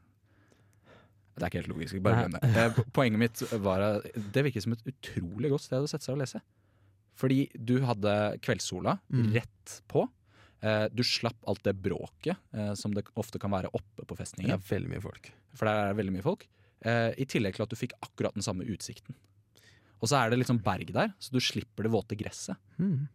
Det 1.35 1.43
er 1.43 1.51
ikke 1.51 1.63
helt 1.65 1.73
logisk. 1.73 1.97
Bare 2.05 2.21
glem 2.29 2.37
det. 2.39 2.85
Poenget 2.95 3.19
mitt 3.25 3.41
var 3.65 3.83
at 3.83 4.05
det 4.37 4.45
virket 4.47 4.63
som 4.63 4.77
et 4.77 4.85
utrolig 4.93 5.51
godt 5.51 5.65
sted 5.67 5.83
å 5.83 5.89
sette 5.91 6.07
seg 6.07 6.15
og 6.15 6.21
lese. 6.23 6.39
Fordi 7.19 7.41
du 7.59 7.77
hadde 7.87 8.13
kveldssola 8.45 8.99
Mm. 9.11 9.33
rett 9.35 9.75
på. 9.91 10.05
Eh, 10.65 10.87
Du 10.97 11.03
slapp 11.05 11.37
alt 11.51 11.63
det 11.67 11.75
bråket 11.85 12.37
eh, 12.57 12.73
som 12.79 12.95
det 12.97 13.05
ofte 13.21 13.39
kan 13.43 13.53
være 13.53 13.69
oppe 13.77 14.07
på 14.09 14.17
festningen. 14.17 14.55
Det 14.55 14.61
er 14.63 14.71
veldig 14.79 14.93
mye 14.95 15.05
folk. 15.05 15.31
For 15.55 15.69
der 15.69 15.83
er 15.83 15.91
det 15.93 15.99
veldig 16.01 16.15
mye 16.17 16.25
folk. 16.25 16.47
Eh, 16.85 17.11
I 17.21 17.27
tillegg 17.29 17.57
til 17.59 17.67
at 17.67 17.73
du 17.75 17.77
fikk 17.77 17.93
akkurat 18.05 18.35
den 18.37 18.45
samme 18.47 18.65
utsikten. 18.65 19.15
Og 20.01 20.09
så 20.11 20.19
er 20.21 20.31
det 20.33 20.39
litt 20.41 20.51
sånn 20.51 20.63
berg 20.65 20.91
der, 20.93 21.13
så 21.23 21.33
du 21.33 21.41
slipper 21.41 21.87
det 21.87 21.93
våte 21.95 22.17
gresset. 22.19 22.57
Mm. 22.79 23.07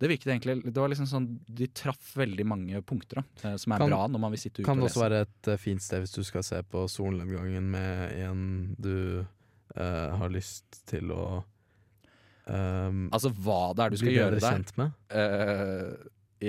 Det 0.00 0.08
virket 0.08 0.30
egentlig 0.32 0.54
Det 0.72 0.80
var 0.80 0.88
liksom 0.88 1.06
sånn 1.08 1.26
De 1.44 1.66
traff 1.76 2.14
veldig 2.16 2.44
mange 2.48 2.80
punkter, 2.88 3.20
da. 3.20 3.56
Som 3.60 3.74
er 3.74 3.82
Kan- 3.82 3.90
bra 3.92 4.06
når 4.08 4.20
man 4.22 4.32
vil 4.32 4.40
sitte 4.40 4.60
ute 4.62 4.64
Kan 4.64 4.80
det 4.80 4.88
også 4.88 5.02
være 5.04 5.20
et 5.26 5.50
fint 5.60 5.82
sted 5.84 6.00
hvis 6.00 6.14
du 6.16 6.22
skal 6.24 6.42
se 6.42 6.62
på 6.62 6.86
solnedgangen 6.88 7.68
med 7.70 8.14
en 8.24 8.74
du 8.80 9.26
eh, 9.76 10.08
har 10.16 10.32
lyst 10.32 10.80
til 10.88 11.12
å 11.12 11.44
ehm, 12.50 13.04
Altså 13.14 13.30
hva 13.32 13.60
det 13.76 13.84
er 13.86 13.90
du 13.94 14.00
skal 14.00 14.12
gjøre 14.16 14.40
der. 14.40 14.90
Eh, 15.14 15.92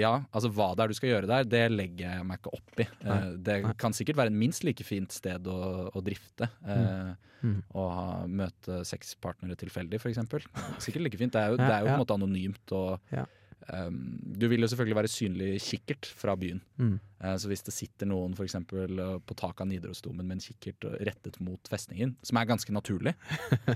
ja, 0.02 0.14
altså 0.32 0.48
hva 0.56 0.70
det 0.76 0.84
er 0.86 0.94
du 0.94 0.96
skal 0.96 1.10
gjøre 1.12 1.28
der, 1.28 1.48
det 1.52 1.64
legger 1.74 2.14
jeg 2.16 2.26
meg 2.30 2.40
ikke 2.40 2.54
opp 2.56 2.80
i. 2.80 2.86
Eh, 2.88 3.10
Nei, 3.10 3.20
det 3.44 3.58
nei. 3.66 3.74
kan 3.82 3.94
sikkert 3.98 4.16
være 4.22 4.32
et 4.32 4.38
minst 4.40 4.64
like 4.64 4.86
fint 4.88 5.12
sted 5.12 5.50
å, 5.52 5.58
å 5.92 6.04
drifte. 6.06 6.50
eh, 6.66 7.12
Mm. 7.42 7.56
Og 7.74 7.88
ha, 7.90 8.02
møte 8.30 8.84
sexpartnere 8.86 9.56
tilfeldig, 9.58 9.98
f.eks. 9.98 10.20
Sikkert 10.86 11.02
like 11.08 11.18
fint. 11.18 11.34
Det 11.34 11.42
er 11.42 11.48
jo, 11.50 11.56
Ja, 11.58 11.66
det 11.66 11.74
er 11.74 11.80
jo 11.82 11.88
på 11.88 11.96
en 11.96 12.02
måte 12.04 12.14
anonymt. 12.20 12.74
Og, 12.78 13.00
Ja. 13.10 13.24
Ehm, 13.70 14.20
du 14.42 14.48
vil 14.50 14.62
jo 14.64 14.68
selvfølgelig 14.72 14.96
være 14.98 15.08
synlig 15.12 15.50
kikkert 15.62 16.06
fra 16.18 16.36
byen. 16.36 16.62
Mm. 16.78 17.00
Uh, 17.22 17.36
så 17.38 17.48
hvis 17.52 17.62
det 17.68 17.74
sitter 17.76 18.08
noen 18.10 18.34
for 18.34 18.44
eksempel, 18.48 18.98
eh, 19.00 19.18
på 19.22 19.36
taket 19.38 19.62
av 19.62 19.68
Nidarosdomen 19.70 20.26
med 20.26 20.40
en 20.40 20.42
kikkert 20.42 20.88
eh, 20.90 20.96
rettet 21.06 21.38
mot 21.40 21.60
festningen, 21.70 22.16
som 22.26 22.38
er 22.42 22.48
ganske 22.50 22.74
naturlig 22.74 23.14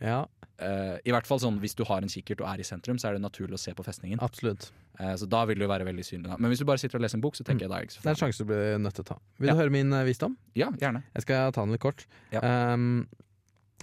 Ja, 0.00 0.20
uh, 0.60 0.96
I 1.02 1.12
hvert 1.14 1.26
fall 1.26 1.40
sånn 1.42 1.58
hvis 1.62 1.74
du 1.78 1.82
har 1.88 2.04
en 2.04 2.12
kikkert 2.12 2.42
og 2.44 2.50
er 2.52 2.60
i 2.62 2.66
sentrum, 2.68 2.98
så 3.00 3.08
er 3.10 3.16
det 3.16 3.24
naturlig 3.24 3.56
å 3.58 3.60
se 3.62 3.74
på 3.74 3.84
festningen. 3.86 4.20
absolutt. 4.22 4.70
Så 5.20 5.26
da 5.28 5.42
vil 5.44 5.58
du 5.60 5.66
være 5.68 5.84
veldig 5.84 6.04
synlig. 6.08 6.30
Da. 6.30 6.36
Men 6.40 6.48
hvis 6.48 6.62
du 6.62 6.64
bare 6.64 6.80
sitter 6.80 6.96
og 6.96 7.02
leser 7.04 7.18
en 7.18 7.24
bok, 7.26 7.34
så 7.36 7.44
tenker 7.44 7.66
jeg 7.66 7.68
da 7.68 7.76
er 7.82 7.84
ikke 7.84 7.96
så 7.98 8.00
Det 8.00 8.08
er 8.08 8.14
en 8.14 8.20
sjanse 8.22 8.40
du 8.40 8.48
blir 8.48 8.78
nødt 8.80 8.94
til 8.96 9.04
å 9.04 9.08
ta. 9.10 9.16
Vil 9.36 9.50
Ja. 9.50 9.52
du 9.52 9.60
høre 9.60 9.74
min 9.74 9.92
visdom? 10.08 10.38
Ja, 10.56 10.70
gjerne. 10.80 11.02
Jeg 11.18 11.26
skal 11.26 11.52
ta 11.52 11.60
den 11.66 11.74
litt 11.76 11.82
kort. 11.84 12.06
Ja. 12.32 12.40
Um, 12.72 13.06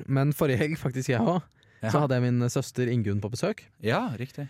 men 0.10 0.34
forrige 0.34 0.58
helg, 0.64 0.80
faktisk 0.86 1.12
jeg 1.14 1.22
òg, 1.22 1.44
så 1.86 2.02
hadde 2.02 2.18
jeg 2.18 2.26
min 2.26 2.50
søster 2.50 2.90
Ingunn 2.90 3.22
på 3.22 3.30
besøk. 3.30 3.62
ja, 3.84 4.08
riktig. 4.18 4.48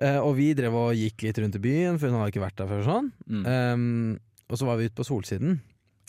Eh, 0.00 0.18
og 0.18 0.36
vi 0.38 0.52
drev 0.56 0.74
og 0.74 0.94
gikk 0.96 1.22
litt 1.26 1.38
rundt 1.42 1.58
i 1.58 1.62
byen, 1.62 1.98
for 2.00 2.08
hun 2.08 2.18
hadde 2.20 2.32
ikke 2.32 2.44
vært 2.46 2.56
der 2.56 2.70
før. 2.70 2.82
sånn 2.86 3.12
Mm. 3.28 3.46
um, 3.46 4.18
Og 4.50 4.58
så 4.58 4.66
var 4.66 4.76
vi 4.76 4.86
ute 4.88 4.94
på 4.96 5.04
Solsiden. 5.04 5.60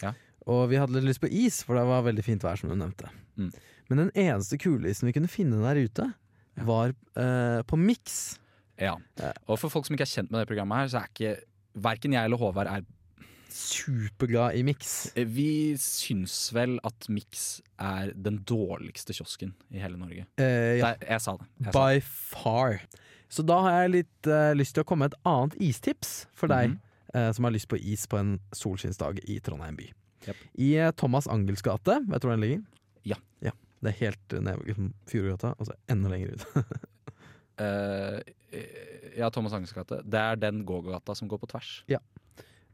Ja. 0.01 0.13
Og 0.47 0.69
vi 0.69 0.75
hadde 0.79 0.93
litt 0.95 1.05
lyst 1.07 1.21
på 1.21 1.29
is, 1.31 1.61
for 1.63 1.75
det 1.75 1.85
var 1.87 2.03
veldig 2.03 2.23
fint 2.23 2.41
vær, 2.43 2.57
som 2.59 2.69
du 2.69 2.75
nevnte. 2.75 3.09
Mm. 3.37 3.51
Men 3.89 3.97
den 3.97 4.11
eneste 4.15 4.57
kuleisen 4.59 5.07
vi 5.07 5.13
kunne 5.13 5.29
finne 5.31 5.61
der 5.63 5.79
ute, 5.83 6.13
var 6.57 6.93
eh, 7.15 7.61
på 7.63 7.77
Mix. 7.79 8.37
Ja. 8.79 8.97
Og 9.47 9.59
for 9.59 9.69
folk 9.69 9.85
som 9.87 9.95
ikke 9.95 10.03
er 10.07 10.11
kjent 10.11 10.31
med 10.31 10.41
det 10.43 10.47
programmet 10.51 10.77
her, 10.83 10.87
så 10.91 10.99
er 11.03 11.07
ikke 11.13 11.33
verken 11.83 12.13
jeg 12.13 12.25
eller 12.25 12.37
Håvard 12.37 12.67
er 12.67 12.83
Superglad 13.53 14.55
i 14.57 14.63
Mix. 14.65 15.11
Vi 15.15 15.75
syns 15.77 16.35
vel 16.55 16.79
at 16.83 17.07
Mix 17.13 17.61
er 17.79 18.11
den 18.17 18.39
dårligste 18.49 19.13
kiosken 19.15 19.53
i 19.71 19.79
hele 19.83 19.97
Norge. 19.99 20.25
Eh, 20.41 20.79
ja, 20.79 20.93
Der, 20.97 21.07
jeg 21.15 21.21
sa 21.21 21.35
det. 21.37 21.47
Jeg 21.61 21.69
sa 21.69 21.71
det. 21.71 21.73
by 21.77 22.01
far. 22.01 22.79
Så 23.33 23.45
da 23.47 23.57
har 23.65 23.79
jeg 23.81 23.93
litt 23.95 24.29
uh, 24.29 24.51
lyst 24.53 24.75
til 24.77 24.85
å 24.85 24.87
komme 24.87 25.07
med 25.07 25.15
et 25.15 25.29
annet 25.29 25.57
istips 25.63 26.27
for 26.37 26.51
deg 26.51 26.69
mm 26.69 26.77
-hmm. 26.77 27.29
uh, 27.29 27.31
som 27.33 27.43
har 27.43 27.51
lyst 27.51 27.67
på 27.67 27.77
is 27.77 28.07
på 28.07 28.17
en 28.17 28.39
solskinnsdag 28.51 29.19
i 29.23 29.39
Trondheim 29.39 29.75
by. 29.75 29.91
Yep. 30.27 30.35
I 30.53 30.69
uh, 30.79 30.91
Thomas 30.91 31.27
Angels 31.27 31.61
gate, 31.61 31.99
vet 32.07 32.21
du 32.21 32.27
hvor 32.27 32.35
den 32.37 32.41
ligger? 32.41 32.61
Ja. 33.03 33.15
Det 33.83 33.89
er 33.89 33.99
helt 33.99 34.31
ned 34.31 34.41
nede 34.41 34.57
ved 34.57 34.65
liksom, 34.65 34.93
Fjordgata, 35.07 35.53
og 35.59 35.65
så 35.65 35.73
enda 35.89 36.09
lenger 36.09 36.33
ut. 36.33 36.45
Ja, 39.17 39.29
Thomas 39.29 39.53
Angels 39.53 39.73
gate. 39.73 40.01
Det 40.03 40.19
er 40.19 40.35
den 40.35 40.65
gågata 40.65 41.15
som 41.15 41.27
går 41.27 41.37
på 41.37 41.45
tvers. 41.45 41.83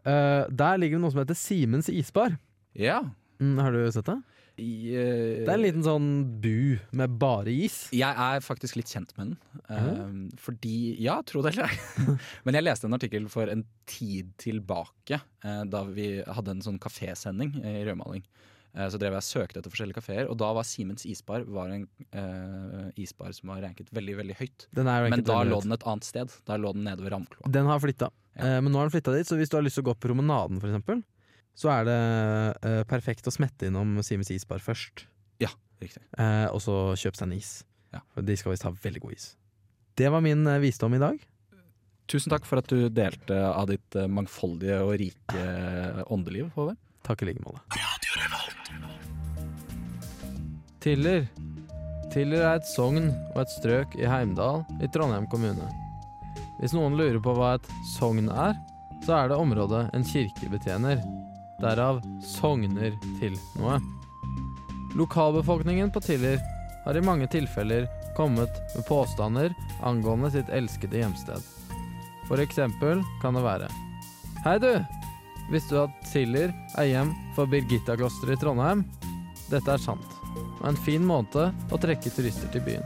Eh, 0.06 0.44
der 0.48 0.78
ligger 0.80 0.98
det 0.98 1.04
noe 1.04 1.14
som 1.14 1.22
heter 1.22 1.38
Simens 1.38 1.90
isbar. 1.92 2.38
Ja. 2.78 3.02
Mm, 3.40 3.58
har 3.60 3.76
du 3.76 3.92
sett 3.92 4.08
det? 4.08 4.20
I, 4.60 4.74
uh, 4.94 5.46
Det 5.46 5.48
er 5.48 5.56
en 5.56 5.64
liten 5.64 5.86
sånn 5.86 6.10
bu 6.44 6.78
med 7.00 7.16
bare 7.22 7.54
is. 7.54 7.78
Jeg 7.96 8.12
er 8.12 8.44
faktisk 8.46 8.76
litt 8.80 8.92
kjent 8.92 9.16
med 9.18 9.32
den. 9.32 9.64
eh, 9.70 10.38
Fordi 10.44 10.76
Ja, 11.02 11.22
tro 11.24 11.42
det 11.46 11.56
eller 11.56 11.72
ei. 11.72 12.18
Men 12.46 12.60
jeg 12.60 12.68
leste 12.68 12.86
en 12.90 12.98
artikkel 13.00 13.28
for 13.32 13.50
en 13.50 13.64
tid 13.90 14.32
tilbake, 14.38 15.22
uh, 15.46 15.64
da 15.66 15.84
vi 15.88 16.20
hadde 16.28 16.58
en 16.58 16.62
sånn 16.66 16.80
kafésending 16.84 17.56
i 17.64 17.80
rødmaling. 17.88 18.24
Eh, 18.76 18.86
Så 18.90 19.00
drev 19.02 19.16
jeg 19.18 19.24
og 19.24 19.26
søkte 19.26 19.60
etter 19.64 19.74
forskjellige 19.74 19.98
kafeer, 19.98 20.28
og 20.30 20.38
da 20.38 20.52
var 20.54 20.64
Simens 20.68 21.06
isbar 21.10 21.42
var 21.50 21.72
en 21.74 21.88
eh, 22.14 22.90
isbar 23.02 23.34
som 23.34 23.50
var 23.50 23.64
ranket 23.66 23.90
veldig 23.96 24.18
veldig 24.20 24.36
høyt. 24.38 24.68
Den 24.78 24.88
er 24.92 25.10
Men 25.10 25.24
da 25.26 25.40
lå 25.48 25.62
den 25.64 25.74
et 25.74 25.86
annet 25.90 26.06
sted. 26.06 26.34
Da 26.46 26.58
lå 26.62 26.74
den 26.78 26.86
nede 26.86 27.02
ved 27.02 27.12
Ravnkloa. 27.16 27.50
Den 27.52 27.66
har 27.66 27.80
flytta. 27.82 28.12
Ja. 28.38 28.58
Eh, 28.58 28.60
men 28.62 28.72
nå 28.72 28.78
har 28.82 28.90
den 28.90 28.94
flytta 28.94 29.16
dit, 29.18 29.26
så 29.30 29.40
hvis 29.40 29.50
du 29.50 29.58
har 29.58 29.66
lyst 29.66 29.80
til 29.80 29.86
å 29.88 29.90
gå 29.90 29.96
på 29.98 30.12
promenaden, 30.12 30.62
for 30.62 30.70
eksempel, 30.70 31.02
så 31.60 31.72
er 31.74 31.88
det 31.90 32.00
uh, 32.64 32.84
perfekt 32.88 33.28
å 33.28 33.34
smette 33.36 33.68
innom 33.68 33.98
Simens 34.06 34.32
isbar 34.32 34.64
først. 34.64 35.04
Ja, 35.44 35.52
Riktig. 35.80 36.04
Uh, 36.20 36.48
og 36.54 36.62
så 36.64 36.78
kjøpe 37.00 37.20
seg 37.20 37.28
en 37.28 37.36
is. 37.36 37.52
Ja. 37.96 38.04
For 38.14 38.26
de 38.26 38.36
skal 38.40 38.54
visst 38.54 38.68
ha 38.68 38.72
veldig 38.72 39.04
god 39.04 39.16
is. 39.16 39.28
Det 40.00 40.08
var 40.14 40.24
min 40.24 40.46
eh, 40.48 40.62
visdom 40.64 40.94
i 40.96 41.02
dag. 41.02 41.18
Tusen 42.10 42.32
takk 42.32 42.46
for 42.48 42.62
at 42.62 42.70
du 42.72 42.88
delte 42.94 43.36
av 43.50 43.68
ditt 43.70 43.98
mangfoldige 44.10 44.78
og 44.86 44.94
rike 45.02 45.42
åndeliv, 46.08 46.48
Håvard. 46.56 46.80
Takk 47.06 47.24
i 47.26 47.30
like 47.30 47.44
måte. 47.44 47.60
Tiller. 50.80 51.28
Tiller 52.14 52.46
er 52.46 52.62
et 52.62 52.70
sogn 52.72 53.12
og 53.12 53.42
et 53.44 53.54
strøk 53.58 53.98
i 54.00 54.08
Heimdal 54.10 54.64
i 54.80 54.90
Trondheim 54.94 55.28
kommune. 55.30 55.68
Hvis 56.62 56.74
noen 56.78 56.96
lurer 56.98 57.20
på 57.24 57.36
hva 57.36 57.58
et 57.58 57.68
sogn 57.98 58.32
er, 58.32 58.56
så 59.06 59.20
er 59.20 59.32
det 59.32 59.42
området 59.42 59.86
en 59.96 60.08
kirke 60.08 60.50
betjener. 60.52 61.04
Derav 61.60 62.00
sogner 62.24 62.96
til 63.20 63.36
noe. 63.60 63.80
Lokalbefolkningen 64.98 65.92
på 65.92 66.02
Tiller 66.04 66.40
har 66.86 66.98
i 66.98 67.04
mange 67.04 67.28
tilfeller 67.28 67.88
kommet 68.18 68.62
med 68.76 68.88
påstander 68.88 69.54
angående 69.86 70.32
sitt 70.34 70.50
elskede 70.50 71.02
hjemsted. 71.02 71.44
For 72.28 72.42
eksempel 72.42 73.04
kan 73.22 73.38
det 73.38 73.44
være 73.46 73.70
Hei 74.46 74.58
du! 74.64 74.74
Visste 75.50 75.76
du 75.76 75.82
at 75.82 75.96
Tiller 76.12 76.54
er 76.78 76.92
hjem 76.92 77.14
for 77.36 77.50
Birgitta-klosteret 77.50 78.38
i 78.38 78.42
Trondheim? 78.44 78.84
Dette 79.50 79.74
er 79.74 79.82
sant, 79.82 80.14
og 80.60 80.68
en 80.70 80.78
fin 80.78 81.02
måte 81.06 81.50
å 81.74 81.82
trekke 81.82 82.14
turister 82.14 82.52
til 82.54 82.64
byen. 82.68 82.86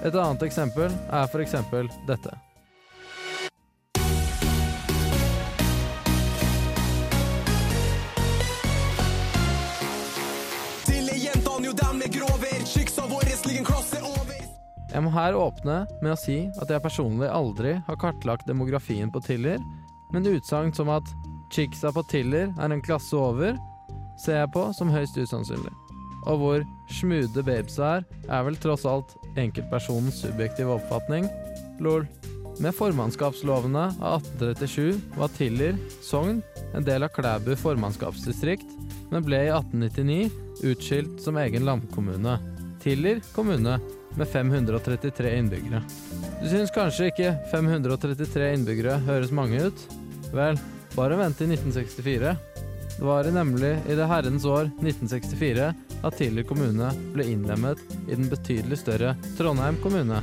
Et 0.00 0.14
annet 0.14 0.48
eksempel 0.48 0.88
er 0.88 2.45
for 12.14 12.76
eksempel 12.80 14.06
over. 14.06 14.42
Jeg 14.92 15.02
må 15.02 15.10
her 15.10 15.34
åpne 15.34 15.78
med 16.00 16.12
å 16.12 16.18
si 16.18 16.36
at 16.62 16.70
jeg 16.70 16.82
personlig 16.84 17.28
aldri 17.28 17.74
har 17.88 17.98
kartlagt 18.00 18.46
demografien 18.46 19.10
på 19.12 19.20
Tiller, 19.26 19.58
men 20.14 20.28
utsagn 20.30 20.72
som 20.72 20.88
at 20.94 21.08
chicksa 21.52 21.90
på 21.92 22.04
Tiller 22.10 22.52
er 22.54 22.70
en 22.70 22.84
klasse 22.84 23.16
over, 23.18 23.58
ser 24.22 24.40
jeg 24.40 24.52
på 24.54 24.68
som 24.76 24.92
høyst 24.92 25.18
usannsynlig. 25.18 25.72
Og 26.26 26.38
hvor 26.40 26.64
smude 26.90 27.42
babesa 27.42 27.98
er, 27.98 28.06
er 28.30 28.46
vel 28.46 28.56
tross 28.62 28.86
alt 28.86 29.12
enkeltpersonens 29.36 30.22
subjektive 30.22 30.78
oppfatning. 30.78 31.28
Lol. 31.82 32.06
Med 32.62 32.72
formannskapslovene 32.72 33.90
av 34.00 34.22
1837 34.22 35.18
var 35.18 35.28
Tiller, 35.36 35.76
Sogn, 36.00 36.40
en 36.72 36.86
del 36.86 37.04
av 37.04 37.12
Klæbu 37.12 37.52
formannskapsdistrikt, 37.60 38.70
men 39.10 39.26
ble 39.26 39.42
i 39.44 39.52
1899 39.52 40.45
utskilt 40.62 41.20
som 41.22 41.36
egen 41.42 41.64
landkommune. 41.66 42.38
Tiller 42.82 43.20
kommune, 43.34 43.80
med 44.16 44.28
533 44.28 45.36
innbyggere. 45.36 45.82
Du 46.42 46.48
syns 46.48 46.72
kanskje 46.72 47.10
ikke 47.10 47.32
533 47.50 48.52
innbyggere 48.54 48.94
høres 49.04 49.32
mange 49.34 49.60
ut? 49.68 49.82
Vel, 50.32 50.56
bare 50.94 51.18
vent 51.20 51.36
til 51.36 51.52
1964. 51.52 52.32
Det 52.96 53.04
var 53.04 53.28
nemlig 53.28 53.74
i 53.84 53.96
det 53.98 54.08
herrens 54.08 54.46
år 54.48 54.70
1964 54.80 55.68
at 56.06 56.16
Tiller 56.16 56.46
kommune 56.48 56.88
ble 57.12 57.26
innlemmet 57.28 57.82
i 58.06 58.14
den 58.14 58.30
betydelig 58.32 58.80
større 58.80 59.12
Trondheim 59.36 59.76
kommune. 59.82 60.22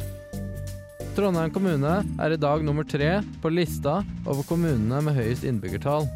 Trondheim 1.13 1.53
kommune 1.53 1.99
er 2.01 2.33
i 2.33 2.41
dag 2.41 2.63
nummer 2.65 2.87
tre 2.89 3.19
på 3.43 3.51
lista 3.53 3.99
over 4.25 4.41
kommunene 4.49 5.03
med 5.05 5.13
høyest 5.19 5.45
innbyggertall. 5.45 6.07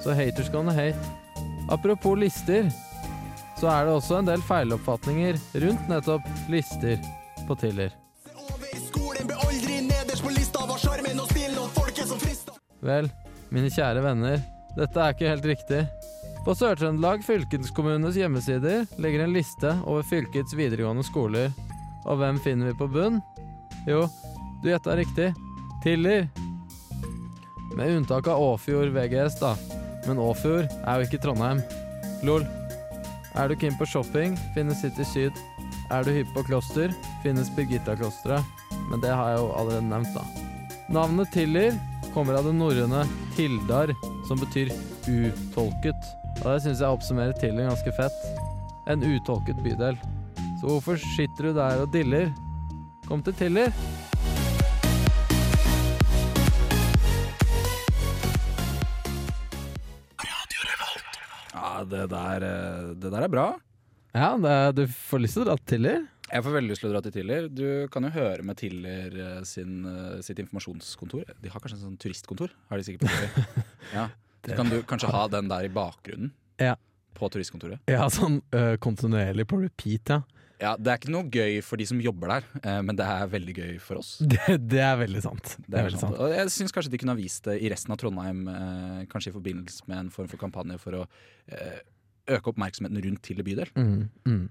Så 0.00 0.16
haters 0.16 0.48
gonna 0.54 0.72
hate. 0.72 1.12
Apropos 1.68 2.16
lister, 2.16 2.70
så 3.60 3.70
er 3.72 3.86
det 3.86 3.94
også 3.96 4.18
en 4.20 4.28
del 4.28 4.42
feiloppfatninger 4.44 5.38
rundt 5.62 5.88
nettopp 5.90 6.26
lister 6.52 6.98
på 7.48 7.56
Tiller. 7.60 7.94
Vel, 12.86 13.08
mine 13.50 13.70
kjære 13.72 14.02
venner, 14.04 14.42
dette 14.76 15.00
er 15.00 15.14
ikke 15.14 15.30
helt 15.30 15.48
riktig. 15.48 15.86
På 16.46 16.54
Sør-Trøndelag 16.54 17.24
fylkeskommunes 17.26 18.14
hjemmesider 18.20 18.84
ligger 19.02 19.24
en 19.24 19.32
liste 19.34 19.72
over 19.82 20.04
fylkets 20.06 20.54
videregående 20.54 21.02
skoler. 21.06 21.50
Og 22.06 22.20
hvem 22.20 22.38
finner 22.44 22.70
vi 22.70 22.76
på 22.78 22.86
bunn? 22.92 23.18
Jo, 23.88 24.04
du 24.62 24.68
gjetta 24.70 24.94
riktig. 24.98 25.32
Tiller. 25.82 26.28
Med 27.74 27.96
unntak 27.96 28.28
av 28.30 28.42
Åfjord 28.42 28.94
VGS, 28.94 29.40
da. 29.40 29.56
Men 30.06 30.22
Åfjord 30.22 30.70
er 30.70 31.00
jo 31.00 31.08
ikke 31.08 31.20
Trondheim. 31.24 31.64
Lol. 32.26 32.46
Er 33.36 33.50
du 33.50 33.56
keen 33.60 33.74
på 33.76 33.84
shopping, 33.84 34.36
finnes 34.54 34.80
City 34.80 35.04
Syd. 35.04 35.40
Er 35.92 36.06
du 36.06 36.12
hypp 36.14 36.30
på 36.32 36.44
kloster, 36.48 36.92
finnes 37.20 37.50
Birgitta-klosteret. 37.52 38.44
Men 38.88 39.02
det 39.02 39.12
har 39.12 39.34
jeg 39.34 39.42
jo 39.42 39.50
allerede 39.60 39.88
nevnt, 39.90 40.16
da. 40.16 40.24
Navnet 40.96 41.28
Tiller 41.34 41.76
kommer 42.14 42.38
av 42.38 42.46
det 42.48 42.54
norrøne 42.56 43.02
Tildar, 43.36 43.92
som 44.28 44.40
betyr 44.40 44.72
utolket. 45.04 46.08
Og 46.40 46.48
det 46.48 46.62
syns 46.64 46.80
jeg 46.80 46.96
oppsummerer 46.96 47.36
Tiller 47.36 47.68
ganske 47.68 47.92
fett. 47.98 48.16
En 48.88 49.04
utolket 49.04 49.60
bydel. 49.60 50.00
Så 50.62 50.70
hvorfor 50.70 50.96
sitter 51.12 51.50
du 51.50 51.58
der 51.60 51.84
og 51.84 51.92
diller? 51.92 52.32
Kom 53.04 53.20
til 53.26 53.36
Tiller. 53.36 53.74
Det 61.92 62.04
der, 62.12 62.44
eh, 62.46 62.90
det 62.98 63.12
der 63.12 63.26
er 63.26 63.32
bra. 63.32 63.46
Ja, 64.16 64.32
det, 64.40 64.54
du 64.78 64.84
får 64.88 65.22
lyst 65.24 65.36
til 65.36 65.44
å 65.44 65.48
dra 65.50 65.56
til 65.60 65.76
Tiller. 65.76 66.04
Jeg 66.26 66.42
får 66.42 66.54
veldig 66.56 66.72
lyst 66.72 66.82
til 66.82 66.88
å 66.90 66.92
dra 66.94 67.02
til 67.04 67.14
Tiller. 67.14 67.48
Du 67.52 67.66
kan 67.92 68.06
jo 68.08 68.10
høre 68.16 68.42
med 68.46 68.58
Tiller 68.58 69.14
eh, 69.22 69.42
sin, 69.46 69.84
eh, 69.86 70.16
sitt 70.26 70.40
informasjonskontor. 70.42 71.28
De 71.42 71.52
har 71.52 71.62
kanskje 71.62 71.78
en 71.78 71.84
sånn 71.84 72.00
turistkontor? 72.02 72.54
Har 72.70 72.80
de 72.80 72.86
sikkert 72.88 73.06
på 73.06 73.12
Tiller. 73.14 73.66
Ja. 73.96 74.08
Så 74.46 74.54
kan 74.54 74.68
du 74.70 74.76
kanskje 74.86 75.08
ha 75.10 75.24
den 75.30 75.48
der 75.50 75.66
i 75.66 75.70
bakgrunnen 75.74 76.30
Ja. 76.62 76.76
på 77.18 77.26
turistkontoret. 77.34 77.80
Ja, 77.90 78.04
sånn 78.14 78.36
uh, 78.54 78.76
kontinuerlig 78.78 79.46
på 79.50 79.58
repeat, 79.58 80.12
ja. 80.12 80.20
Ja, 80.60 80.72
Det 80.80 80.88
er 80.92 81.00
ikke 81.00 81.12
noe 81.12 81.28
gøy 81.28 81.58
for 81.64 81.80
de 81.80 81.86
som 81.88 81.98
jobber 82.00 82.32
der, 82.32 82.46
eh, 82.62 82.78
men 82.84 82.96
det 82.96 83.04
er 83.04 83.32
veldig 83.32 83.54
gøy 83.56 83.72
for 83.82 84.00
oss. 84.00 84.16
Det, 84.36 84.56
det 84.72 84.80
er 84.80 84.96
veldig 85.02 85.22
sant. 85.24 85.56
Det 85.66 85.76
er 85.76 85.88
veldig 85.88 86.00
sant. 86.00 86.16
Og 86.22 86.32
jeg 86.32 86.52
syns 86.54 86.74
kanskje 86.74 86.92
de 86.94 87.00
kunne 87.02 87.16
ha 87.16 87.20
vist 87.20 87.44
det 87.48 87.58
i 87.60 87.70
resten 87.72 87.92
av 87.92 88.00
Trondheim, 88.00 88.46
eh, 88.52 89.02
kanskje 89.12 89.32
i 89.32 89.36
forbindelse 89.36 89.88
med 89.90 90.04
en 90.04 90.12
form 90.14 90.30
for 90.32 90.40
kampanje 90.40 90.78
for 90.80 91.02
å 91.02 91.06
eh, 91.52 91.82
øke 92.36 92.54
oppmerksomheten 92.54 93.02
rundt 93.04 93.22
Tiller 93.26 93.46
bydel. 93.46 93.72
Mm, 93.76 94.08
mm. 94.26 94.44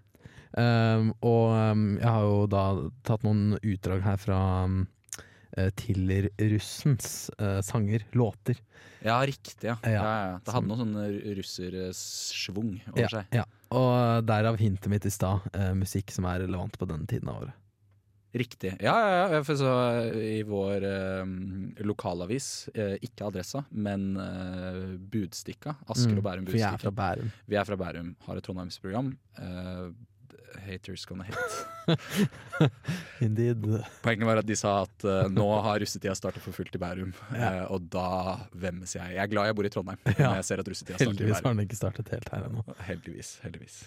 Um, 0.55 1.09
og 1.25 1.49
um, 1.51 1.87
jeg 1.99 2.07
har 2.07 2.21
jo 2.23 2.35
da 2.47 2.65
tatt 3.03 3.25
noen 3.27 3.57
utdrag 3.59 4.05
her 4.05 4.19
fra 4.21 4.37
um, 4.63 4.85
Tiller-russens 5.75 7.29
eh, 7.39 7.61
sanger, 7.61 8.05
låter. 8.11 8.57
Ja, 9.05 9.19
riktig. 9.27 9.67
ja. 9.67 9.77
Ja. 9.83 9.91
ja, 9.91 10.13
ja. 10.31 10.39
Det 10.45 10.53
hadde 10.55 10.67
noe 10.71 10.79
sånn 10.81 10.95
russersvung 11.37 12.71
over 12.91 13.03
Ja, 13.05 13.09
seg. 13.11 13.35
ja. 13.35 13.45
Og 13.75 14.25
derav 14.25 14.57
hintet 14.61 14.89
mitt 14.91 15.05
i 15.05 15.11
stad, 15.13 15.45
eh, 15.53 15.73
musikk 15.77 16.11
som 16.13 16.25
er 16.29 16.43
relevant 16.45 16.77
på 16.79 16.87
denne 16.89 17.07
tiden 17.09 17.29
av 17.29 17.43
året. 17.43 17.53
Riktig. 18.35 18.73
Ja, 18.83 18.93
ja, 18.99 19.27
ja. 19.31 19.43
For 19.47 19.55
så 19.55 19.69
i 20.19 20.41
vår 20.43 20.83
eh, 20.83 21.29
lokalavis, 21.87 22.67
eh, 22.75 22.97
ikke 23.07 23.29
Adressa, 23.29 23.61
men 23.71 24.17
eh, 24.19 24.81
Budstikka, 24.99 25.77
Asker 25.87 26.17
og 26.19 26.25
Bærum 26.25 26.43
Mm, 26.43 26.51
For 26.51 26.59
jeg 26.59 26.73
er 26.73 26.81
fra 26.83 26.91
Bærum. 26.91 27.29
Vi 27.47 27.55
er 27.55 27.63
fra 27.69 27.77
Bærum, 27.79 28.09
har 28.27 28.35
et 28.35 28.43
Trondheimsprogram. 28.43 29.13
Eh, 29.39 29.87
haters 30.65 31.05
gonna 31.09 31.25
hate. 31.27 31.97
Indeed. 33.25 33.65
Poenget 34.05 34.27
var 34.27 34.41
at 34.41 34.47
de 34.47 34.55
sa 34.59 34.77
at 34.85 35.05
uh, 35.07 35.25
nå 35.31 35.45
har 35.65 35.81
russetida 35.83 36.15
startet 36.17 36.43
for 36.45 36.55
fullt 36.55 36.75
i 36.75 36.81
Bærum. 36.81 37.11
Ja. 37.33 37.65
uh, 37.65 37.75
og 37.75 37.89
da 37.93 38.07
vemmes 38.53 38.95
jeg. 38.97 39.15
Jeg 39.17 39.23
er 39.25 39.31
glad 39.31 39.49
jeg 39.51 39.57
bor 39.59 39.67
i 39.67 39.73
Trondheim 39.73 39.99
Ja. 40.15 40.31
men 40.31 40.39
jeg 40.41 40.47
ser 40.49 40.63
at 40.63 40.71
russetida 40.71 40.97
starter 40.97 41.11
i 41.11 41.11
Heldigvis 41.13 41.43
har 41.43 41.53
den 41.55 41.65
ikke 41.67 41.79
startet 41.79 42.11
helt 42.15 42.31
her 42.33 42.47
ennå. 42.49 42.65
Heldigvis. 42.87 43.35
heldigvis. 43.45 43.77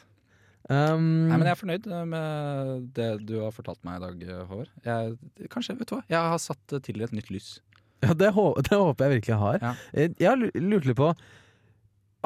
Um, 0.69 1.31
Nei, 1.31 1.39
men 1.39 1.47
jeg 1.49 1.55
er 1.55 1.61
fornøyd 1.63 1.87
eh, 1.89 2.03
med 2.11 2.89
det 2.99 3.07
du 3.25 3.39
har 3.41 3.55
fortalt 3.57 3.79
meg 3.89 4.03
i 4.03 4.03
dag, 4.05 4.25
Håvard. 4.51 4.69
Jeg, 4.85 5.15
kanskje, 5.55 5.79
vet 5.79 5.89
du 5.89 5.95
hva? 5.97 6.03
Jeg 6.13 6.33
har 6.35 6.43
satt 6.45 6.75
til 6.85 7.01
i 7.01 7.07
et 7.07 7.15
nytt 7.17 7.31
lys. 7.33 7.47
Ja, 8.05 8.13
det, 8.13 8.35
hå 8.37 8.51
det 8.67 8.77
håper 8.77 9.07
jeg 9.09 9.15
virkelig 9.17 9.39
har. 9.41 9.63
Ja. 9.65 9.73
Jeg 9.97 10.29
har 10.29 10.37
lurt 10.39 10.85
litt 10.87 10.99
på 11.01 11.09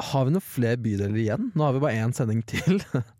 Har 0.09 0.27
vi 0.27 0.33
noen 0.35 0.43
flere 0.45 0.77
bydeler 0.81 1.17
igjen? 1.23 1.47
Nå 1.55 1.65
har 1.65 1.77
vi 1.77 1.81
bare 1.85 2.03
én 2.03 2.13
sending 2.13 2.43
til. 2.49 2.81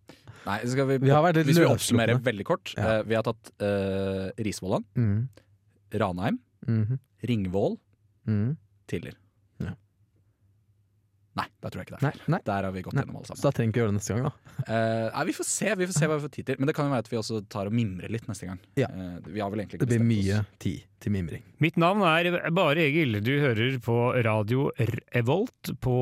Nei, 0.46 0.60
skal 0.68 0.88
vi, 0.90 0.98
Vi 1.06 1.10
har 1.14 1.24
vært 1.24 1.38
litt 1.40 1.48
Hvis 1.52 1.60
vi 1.62 1.66
oppsummerer 1.70 2.20
veldig 2.24 2.46
kort. 2.48 2.74
Ja. 2.78 3.00
Uh, 3.00 3.04
vi 3.08 3.16
har 3.16 3.24
tatt 3.24 3.52
uh, 3.64 4.30
Risvollan, 4.44 4.84
mm. 4.96 5.30
Ranheim, 6.04 6.40
mm 6.68 6.86
-hmm. 6.86 7.00
Ringvål, 7.30 7.78
Mm. 8.28 8.56
Tiller. 8.88 9.14
Ja. 9.60 9.74
Nei, 11.36 11.46
da 11.64 11.70
tror 11.70 11.82
jeg 11.82 11.88
ikke 11.88 11.98
det 11.98 12.04
er 12.08 12.12
Nei, 12.14 12.28
nei. 12.28 12.40
Der 12.46 12.64
har 12.64 12.72
vi 12.72 12.82
gått 12.86 12.94
Nei. 12.94 13.04
gjennom 13.04 13.16
alle 13.18 13.26
Så 13.26 13.34
sammen. 13.36 13.42
da 13.44 13.52
trenger 13.52 13.68
vi 13.68 13.74
ikke 13.74 13.82
gjøre 13.82 13.92
det 13.92 13.98
neste 13.98 14.14
gang, 14.14 14.24
da. 14.24 14.34
uh, 14.70 15.10
nei, 15.18 15.24
vi 15.26 15.34
får 15.34 15.48
se 15.50 15.76
vi 15.76 15.88
får 15.90 15.94
se 15.98 16.08
hva 16.08 16.16
vi 16.20 16.24
får 16.28 16.32
tid 16.36 16.46
til. 16.46 16.56
Men 16.60 16.68
det 16.68 16.76
kan 16.76 16.86
jo 16.86 16.92
være 16.94 17.00
at 17.00 17.12
vi 17.12 17.18
også 17.18 17.42
tar 17.50 17.66
og 17.68 17.74
mimrer 17.74 18.10
litt 18.14 18.28
neste 18.28 18.46
gang. 18.48 18.60
Ja. 18.78 18.88
Eh, 18.94 19.20
vi 19.28 19.40
har 19.40 19.50
vel 19.50 19.60
egentlig 19.64 19.80
Det 19.80 19.88
blir 19.90 20.04
mye 20.06 20.40
oss. 20.40 20.46
tid 20.60 20.84
til 21.02 21.12
mimring. 21.12 21.44
Mitt 21.60 21.76
navn 21.78 22.02
er 22.04 22.50
Bare 22.52 22.78
Egil. 22.86 23.20
Du 23.22 23.40
hører 23.40 23.80
på 23.80 24.24
radio 24.24 24.72
Revolt 25.16 25.74
på 25.82 25.98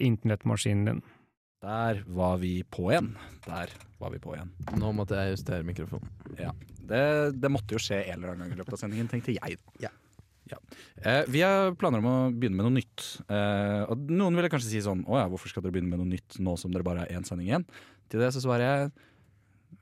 internettmaskinen 0.00 0.84
din. 0.86 1.02
Der 1.60 2.02
var 2.08 2.38
vi 2.40 2.62
på 2.64 2.88
igjen. 2.88 3.10
Der 3.44 3.72
var 4.00 4.12
vi 4.14 4.20
på 4.22 4.32
igjen. 4.32 4.52
Nå 4.80 4.92
måtte 4.96 5.18
jeg 5.18 5.34
justere 5.34 5.66
mikrofonen. 5.66 6.08
Det, 6.90 7.02
det 7.36 7.50
måtte 7.52 7.76
jo 7.76 7.80
skje 7.82 7.98
en 8.06 8.16
eller 8.16 8.32
annen 8.32 8.46
gang 8.46 8.54
i 8.54 8.60
løpet 8.62 8.76
av 8.78 8.80
sendingen, 8.80 9.10
tenkte 9.10 9.34
jeg. 9.36 9.58
Ja. 9.82 9.90
Ja. 10.50 10.56
Eh, 11.04 11.28
vi 11.30 11.42
har 11.44 11.76
planer 11.78 12.00
om 12.00 12.08
å 12.08 12.14
begynne 12.32 12.56
med 12.58 12.66
noe 12.66 12.76
nytt. 12.80 13.04
Eh, 13.28 13.82
og 13.92 14.08
noen 14.08 14.38
ville 14.38 14.50
kanskje 14.50 14.72
si 14.72 14.80
sånn 14.82 15.04
Å 15.06 15.20
ja, 15.20 15.28
hvorfor 15.30 15.52
skal 15.52 15.62
dere 15.62 15.76
begynne 15.76 15.92
med 15.92 16.00
noe 16.00 16.10
nytt 16.10 16.40
nå 16.42 16.56
som 16.58 16.72
dere 16.74 16.82
bare 16.86 17.04
har 17.04 17.12
én 17.14 17.26
sending 17.28 17.52
igjen? 17.52 17.66
Til 18.10 18.24
det 18.24 18.32
så 18.34 18.42
svarer 18.42 18.66
jeg 18.66 18.88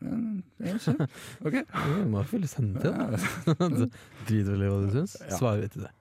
eh. 0.03 0.91
OK. 1.47 1.57
Du 1.95 2.03
må 2.13 2.27
fylle 2.29 2.51
sendetid. 2.51 3.25
til. 3.47 3.89
Drit 4.29 4.51
vel 4.51 4.67
i 4.67 4.73
hva 4.75 4.83
du 4.83 4.93
syns. 4.99 5.17
Svarer 5.31 5.65
vi 5.65 5.73
til 5.79 5.87
det. 5.87 5.95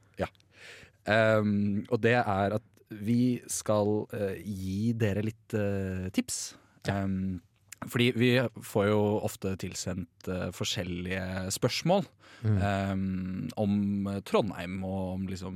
Um, 1.08 1.86
og 1.88 2.02
det 2.04 2.18
er 2.20 2.58
at 2.58 2.64
vi 2.90 3.42
skal 3.52 4.08
eh, 4.16 4.40
gi 4.44 4.94
dere 4.98 5.26
litt 5.26 5.56
eh, 5.58 6.08
tips. 6.16 6.56
Um, 6.88 7.42
fordi 7.88 8.12
vi 8.18 8.30
får 8.64 8.88
jo 8.88 9.02
ofte 9.28 9.52
tilsendt 9.60 10.30
uh, 10.32 10.50
forskjellige 10.56 11.52
spørsmål 11.54 12.08
Mm. 12.46 12.58
um, 12.62 13.50
om 13.58 14.10
Trondheim 14.22 14.84
og 14.86 15.14
om 15.16 15.24
liksom 15.26 15.56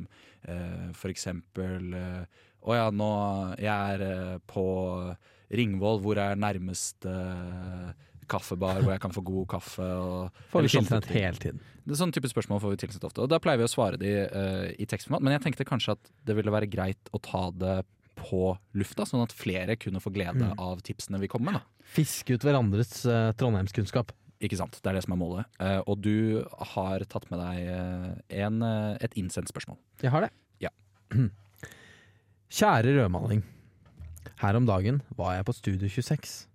uh, 0.50 0.88
for 0.98 1.12
eksempel 1.14 1.92
Å 1.94 2.72
uh, 2.72 2.74
ja, 2.74 2.88
nå 2.90 3.10
Jeg 3.62 4.00
er 4.00 4.40
på 4.50 4.64
Ringvoll, 5.54 6.02
hvor 6.02 6.18
er 6.18 6.40
nærmeste 6.42 7.14
kaffebar 8.32 8.80
hvor 8.82 8.94
jeg 8.96 9.02
kan 9.04 9.14
få 9.16 9.24
god 9.28 9.48
kaffe? 9.52 9.86
Og, 9.86 10.44
Får 10.54 10.66
vi 10.66 10.72
tilsendt 10.74 11.10
hele 11.12 11.38
tiden. 11.42 11.60
Det 11.86 11.96
er 11.96 12.00
Sånne 12.02 12.16
type 12.16 12.30
spørsmål 12.32 12.62
får 12.64 12.74
vi 12.76 12.80
tilsendt 12.86 13.08
ofte. 13.10 13.24
Og 13.26 13.30
Da 13.32 13.40
pleier 13.44 13.60
vi 13.62 13.68
å 13.68 13.72
svare 13.72 14.00
de 14.02 14.12
uh, 14.32 14.68
i 14.80 14.88
tekstformat. 14.90 15.24
Men 15.26 15.36
jeg 15.38 15.44
tenkte 15.48 15.68
kanskje 15.68 15.96
at 15.98 16.12
det 16.30 16.36
ville 16.38 16.54
være 16.54 16.70
greit 16.72 17.12
å 17.14 17.20
ta 17.24 17.44
det 17.52 17.82
på 18.22 18.52
lufta, 18.78 19.06
sånn 19.08 19.24
at 19.24 19.32
flere 19.34 19.76
kunne 19.82 20.02
få 20.04 20.12
glede 20.14 20.44
Mm. 20.52 20.60
av 20.62 20.82
tipsene 20.86 21.18
vi 21.22 21.28
kommer 21.32 21.52
med. 21.52 21.62
da. 21.62 21.86
Fiske 21.96 22.36
ut 22.38 22.44
hverandres 22.46 23.06
uh, 23.10 23.32
trondheimskunnskap. 23.40 24.12
Ikke 24.42 24.58
sant? 24.58 24.78
Det 24.82 24.90
er 24.90 24.98
det 24.98 25.04
som 25.06 25.14
er 25.16 25.22
målet. 25.22 25.46
Uh, 25.62 25.82
og 25.90 26.02
du 26.02 26.44
har 26.76 27.04
tatt 27.10 27.26
med 27.32 27.42
deg 27.42 28.36
en, 28.42 28.62
et 29.02 29.14
innsendt 29.20 29.50
spørsmål. 29.54 29.78
Jeg 30.02 30.14
har 30.14 30.26
det. 30.28 30.32
Ja. 30.66 30.70
Kjære 32.52 32.94
rødmaling. 33.00 33.44
Her 34.42 34.58
om 34.58 34.66
dagen 34.68 35.02
var 35.18 35.36
jeg 35.38 35.46
på 35.48 35.54
Studio 35.56 35.88
26. 35.90 36.48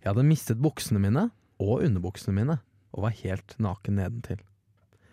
Mm. 0.00 0.04
Jeg 0.04 0.10
hadde 0.10 0.28
mistet 0.28 0.60
buksene 0.62 1.00
mine 1.02 1.28
og 1.60 1.84
underbuksene 1.84 2.34
mine 2.34 2.58
og 2.90 3.04
var 3.04 3.16
helt 3.20 3.54
naken 3.60 4.00
nedentil. 4.00 4.40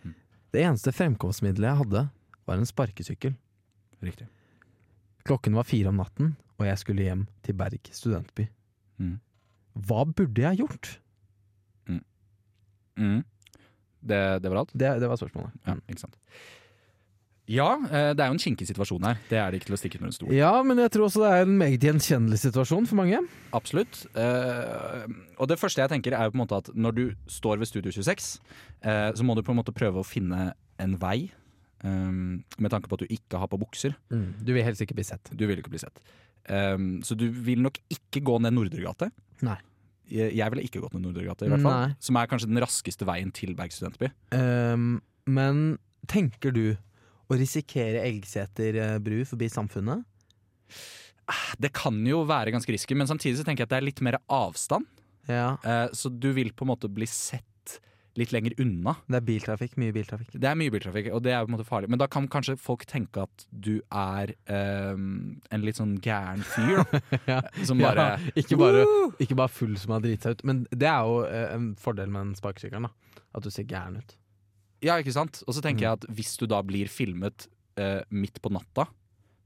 Mm. 0.04 0.15
Det 0.56 0.63
eneste 0.63 0.93
fremkomstmiddelet 0.95 1.69
jeg 1.69 1.82
hadde, 1.84 2.04
var 2.47 2.58
en 2.58 2.65
sparkesykkel. 2.65 3.36
Riktig. 4.02 4.28
Klokken 5.28 5.58
var 5.58 5.67
fire 5.67 5.91
om 5.91 6.00
natten, 6.00 6.36
og 6.58 6.65
jeg 6.69 6.80
skulle 6.80 7.04
hjem 7.04 7.28
til 7.43 7.58
Berg 7.60 7.91
studentby. 7.91 8.47
Mm. 8.97 9.19
Hva 9.76 10.06
burde 10.08 10.41
jeg 10.41 10.62
gjort? 10.63 11.00
Mm. 12.97 13.19
Det, 14.08 14.21
det 14.41 14.50
var 14.50 14.63
alt? 14.63 14.71
Det, 14.73 14.93
det 15.02 15.10
var 15.10 15.19
spørsmålet. 15.19 15.54
Ja, 15.67 15.76
ikke 15.89 16.06
sant. 16.06 16.17
Ja, 17.47 17.69
eh, 17.88 18.12
det 18.12 18.23
er 18.23 18.27
jo 18.27 18.36
en 18.36 18.41
kinkig 18.43 18.67
situasjon 18.67 19.05
her. 19.07 19.19
Det 19.29 19.38
er 19.39 19.51
det 19.51 19.62
ikke 19.62 19.69
til 19.69 19.77
å 19.77 19.79
stikke 19.79 19.99
under 20.01 20.12
en 20.12 20.15
stol. 20.17 20.31
Ja, 20.36 20.51
men 20.67 20.81
jeg 20.83 20.91
tror 20.91 21.07
også 21.07 21.23
det 21.23 21.29
er 21.31 21.45
en 21.45 21.55
meget 21.60 21.86
gjenkjennelig 21.88 22.41
situasjon 22.41 22.88
for 22.89 22.99
mange. 22.99 23.21
Absolutt. 23.55 24.01
Eh, 24.19 25.05
og 25.39 25.47
det 25.47 25.60
første 25.62 25.83
jeg 25.83 25.93
tenker 25.93 26.15
er 26.17 26.27
jo 26.27 26.33
på 26.36 26.39
en 26.39 26.43
måte 26.43 26.60
at 26.60 26.71
når 26.75 26.97
du 26.97 27.03
står 27.31 27.62
ved 27.62 27.71
Studio 27.71 27.93
26, 27.95 28.27
eh, 28.83 29.12
så 29.15 29.27
må 29.27 29.38
du 29.38 29.43
på 29.47 29.55
en 29.55 29.62
måte 29.62 29.75
prøve 29.75 30.03
å 30.03 30.07
finne 30.07 30.51
en 30.77 30.97
vei. 31.01 31.29
Med 31.88 32.71
tanke 32.73 32.89
på 32.89 32.97
at 32.97 33.03
du 33.05 33.12
ikke 33.13 33.38
har 33.38 33.47
på 33.47 33.60
bukser. 33.62 33.93
Du 34.10 34.49
vil 34.49 34.65
helst 34.65 34.81
ikke 34.81 34.95
bli 34.97 35.05
sett. 35.05 35.29
Du 35.29 35.43
vil 35.47 35.62
ikke 35.62 35.69
bli 35.69 35.79
sett. 35.79 36.01
Så 37.05 37.15
du 37.15 37.27
vil 37.29 37.62
nok 37.62 37.77
ikke 37.93 38.23
gå 38.25 38.39
ned 38.41 38.55
Nordregate. 38.57 39.12
Nei. 39.45 39.60
Jeg, 40.10 40.49
ville 40.51 40.65
ikke 40.65 40.81
gått 40.81 40.95
ned 40.97 41.05
Nordregate, 41.05 41.45
i 41.45 41.53
hvert 41.53 41.63
fall. 41.63 41.77
Nei. 41.86 42.01
Som 42.03 42.17
er 42.17 42.31
kanskje 42.31 42.49
den 42.49 42.60
raskeste 42.63 43.07
veien 43.07 43.29
til 43.36 43.53
Berg 43.55 43.75
studentby. 43.75 44.10
Um, 44.33 44.97
men 45.29 45.77
tenker 46.10 46.55
du 46.55 46.63
å 47.27 47.39
risikere 47.39 48.03
Elgseter 48.07 48.79
eh, 48.83 48.97
bru 49.03 49.21
forbi 49.27 49.49
Samfunnet? 49.51 50.05
Det 51.59 51.73
kan 51.75 51.97
jo 52.07 52.21
være 52.27 52.53
ganske 52.55 52.71
risky, 52.71 52.95
men 52.95 53.09
samtidig 53.09 53.41
så 53.41 53.47
tenker 53.47 53.65
jeg 53.65 53.67
at 53.67 53.75
det 53.75 53.81
er 53.81 53.89
litt 53.89 54.03
mer 54.05 54.19
avstand. 54.31 54.87
Ja. 55.27 55.57
Eh, 55.59 55.87
så 55.91 56.11
du 56.11 56.31
vil 56.35 56.53
på 56.55 56.63
en 56.63 56.71
måte 56.71 56.91
bli 56.91 57.07
sett 57.09 57.43
litt 58.17 58.31
lenger 58.33 58.55
unna. 58.61 58.95
Det 59.05 59.19
er 59.19 59.25
biltrafikk, 59.27 59.75
mye 59.77 59.93
biltrafikk. 59.93 60.31
Det 60.33 60.49
er 60.49 60.57
mye 60.57 60.73
biltrafikk, 60.73 61.11
og 61.13 61.21
det 61.25 61.33
er 61.35 61.43
på 61.43 61.51
en 61.51 61.55
måte 61.57 61.67
farlig. 61.67 61.89
Men 61.93 62.01
da 62.01 62.07
kan 62.09 62.29
kanskje 62.31 62.57
folk 62.59 62.87
tenke 62.89 63.27
at 63.27 63.45
du 63.51 63.75
er 63.93 64.33
um, 64.49 65.37
en 65.53 65.65
litt 65.65 65.77
sånn 65.77 65.97
gæren 66.03 66.41
fyr. 66.55 66.81
Ja. 67.27 67.41
Som 67.67 67.81
bare 67.81 68.03
ja, 68.15 68.31
ikke, 68.39 68.55
bare, 68.59 68.85
ikke 69.21 69.35
bare 69.37 69.51
full 69.51 69.73
som 69.79 69.93
har 69.93 70.01
driti 70.03 70.23
seg 70.23 70.37
ut. 70.37 70.43
Men 70.47 70.63
det 70.71 70.87
er 70.89 71.05
jo 71.05 71.19
eh, 71.27 71.49
en 71.53 71.67
fordel 71.79 72.09
med 72.13 72.29
den 72.29 72.37
sparkesykkelen. 72.39 72.87
At 73.35 73.45
du 73.45 73.51
ser 73.53 73.67
gæren 73.67 73.99
ut. 73.99 74.15
Ja, 74.81 74.97
ikke 75.01 75.13
sant? 75.15 75.43
Og 75.47 75.53
så 75.55 75.61
tenker 75.61 75.81
Mm. 75.81 75.87
jeg 75.87 75.91
at 75.97 76.05
hvis 76.15 76.37
du 76.37 76.45
da 76.47 76.61
blir 76.61 76.87
filmet 76.87 77.47
eh, 77.77 78.01
midt 78.09 78.41
på 78.41 78.49
natta, 78.51 78.87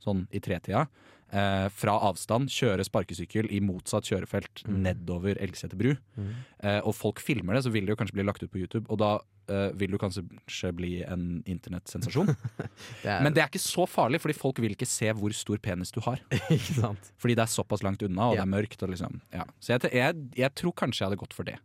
sånn 0.04 0.26
i 0.32 0.40
tretida, 0.40 0.88
eh, 1.32 1.68
fra 1.70 1.98
avstand, 2.00 2.48
kjøre 2.50 2.84
sparkesykkel 2.88 3.50
i 3.52 3.60
motsatt 3.60 4.04
kjørefelt 4.08 4.64
Mm. 4.68 4.82
nedover 4.84 5.36
Elgseter 5.40 5.76
bru, 5.78 5.98
eh, 6.64 6.80
og 6.84 6.96
folk 6.96 7.20
filmer 7.20 7.54
det, 7.56 7.64
så 7.66 7.72
vil 7.72 7.86
det 7.86 7.92
jo 7.98 8.00
kanskje 8.00 8.14
bli 8.14 8.24
lagt 8.24 8.42
ut 8.44 8.52
på 8.52 8.60
YouTube, 8.60 8.86
og 8.90 8.98
da 9.00 9.20
eh, 9.50 9.72
vil 9.76 9.92
du 9.92 9.98
kanskje 9.98 10.72
bli 10.74 11.04
en 11.04 11.44
internettsensasjon. 11.46 12.28
Er, 13.04 13.22
Men 13.24 13.34
det 13.34 13.42
er 13.44 13.48
ikke 13.50 13.60
så 13.60 13.84
farlig, 13.88 14.22
fordi 14.22 14.34
folk 14.38 14.60
vil 14.64 14.72
ikke 14.76 14.88
se 14.88 15.12
hvor 15.12 15.34
stor 15.34 15.58
penis 15.58 15.92
du 15.92 16.00
har. 16.00 16.20
Fordi 17.20 17.36
det 17.36 17.44
er 17.44 17.52
såpass 17.52 17.84
langt 17.84 18.02
unna, 18.04 18.30
og 18.32 18.36
Ja. 18.38 18.46
det 18.46 18.48
er 18.48 18.56
mørkt. 18.62 18.84
Og 18.84 18.90
liksom, 18.90 19.20
ja. 19.34 19.44
Så 19.60 19.76
jeg, 19.80 19.92
jeg, 19.92 20.16
jeg 20.38 20.56
tror 20.56 20.72
kanskje 20.74 21.00
jeg 21.04 21.10
hadde 21.10 21.20
gått 21.20 21.34
for 21.34 21.44
det. 21.44 21.58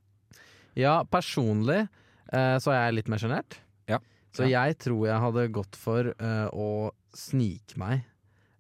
Ja, 0.75 1.05
personlig 1.05 1.89
eh, 2.33 2.57
så 2.63 2.73
er 2.75 2.87
jeg 2.87 2.95
litt 3.01 3.09
mer 3.13 3.19
sjenert. 3.23 3.59
Ja. 3.89 3.99
Så 4.37 4.49
jeg 4.51 4.77
tror 4.83 5.07
jeg 5.09 5.21
hadde 5.23 5.47
gått 5.53 5.77
for 5.81 6.11
eh, 6.13 6.49
å 6.53 6.91
snike 7.17 7.79
meg 7.81 8.03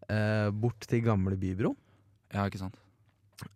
eh, 0.09 0.51
bort 0.51 0.87
til 0.89 1.03
gamle 1.05 1.37
bybro. 1.37 1.75
Ja, 2.35 2.47
ikke 2.49 2.59
sant? 2.63 2.77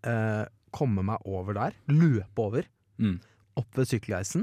eh, 0.05 0.44
komme 0.70 1.03
meg 1.03 1.23
over 1.27 1.55
der, 1.57 1.73
løpe 1.88 2.38
over, 2.51 2.66
Mm. 3.01 3.16
opp 3.57 3.75
ved 3.79 3.87
sykkelheisen. 3.88 4.42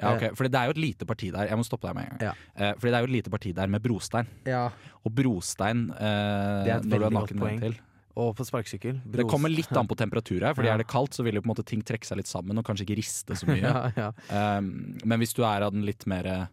Ja, 0.00 0.10
ok, 0.16 0.32
Fordi 0.36 0.50
det 0.50 0.58
er 0.60 0.66
jo 0.66 0.72
et 0.74 0.80
lite 0.82 1.06
parti 1.06 1.30
der. 1.32 1.46
Jeg 1.48 1.56
må 1.56 1.64
stoppe 1.64 1.86
deg 1.86 1.94
med 1.94 2.04
en 2.04 2.18
gang. 2.18 2.24
Ja. 2.26 2.32
Eh, 2.58 2.72
fordi 2.74 2.90
det 2.90 2.96
er 2.98 3.04
jo 3.04 3.08
et 3.08 3.14
lite 3.14 3.30
parti 3.32 3.52
der 3.54 3.70
med 3.70 3.82
brostein. 3.84 4.26
Ja. 4.44 4.64
Og 5.06 5.14
brostein 5.14 5.86
når 5.94 6.82
du 6.82 7.04
er 7.06 7.14
naken 7.14 7.60
til. 7.62 7.76
Og 8.16 8.30
på 8.36 8.44
sparkesykkel. 8.48 9.02
Det 9.12 9.26
kommer 9.28 9.50
litt 9.52 9.68
an 9.76 9.86
på 9.86 9.94
temperatur 9.96 10.40
her, 10.40 10.54
Fordi 10.56 10.68
Ja. 10.70 10.74
er 10.74 10.78
det 10.78 10.86
kaldt 10.88 11.12
så 11.12 11.22
vil 11.22 11.34
jo 11.36 11.42
på 11.42 11.50
en 11.50 11.54
måte 11.54 11.64
ting 11.68 11.82
trekke 11.82 12.06
seg 12.08 12.16
litt 12.16 12.26
sammen 12.30 12.56
og 12.58 12.64
kanskje 12.64 12.86
ikke 12.86 12.96
riste 12.96 13.36
så 13.36 13.44
mye. 13.46 13.60
ja, 13.68 13.90
ja, 13.96 14.56
um, 14.58 14.70
men 15.04 15.20
hvis 15.20 15.34
du 15.36 15.42
er 15.44 15.60
av 15.66 15.72
den 15.72 15.84
litt 15.84 16.06
mer 16.06 16.48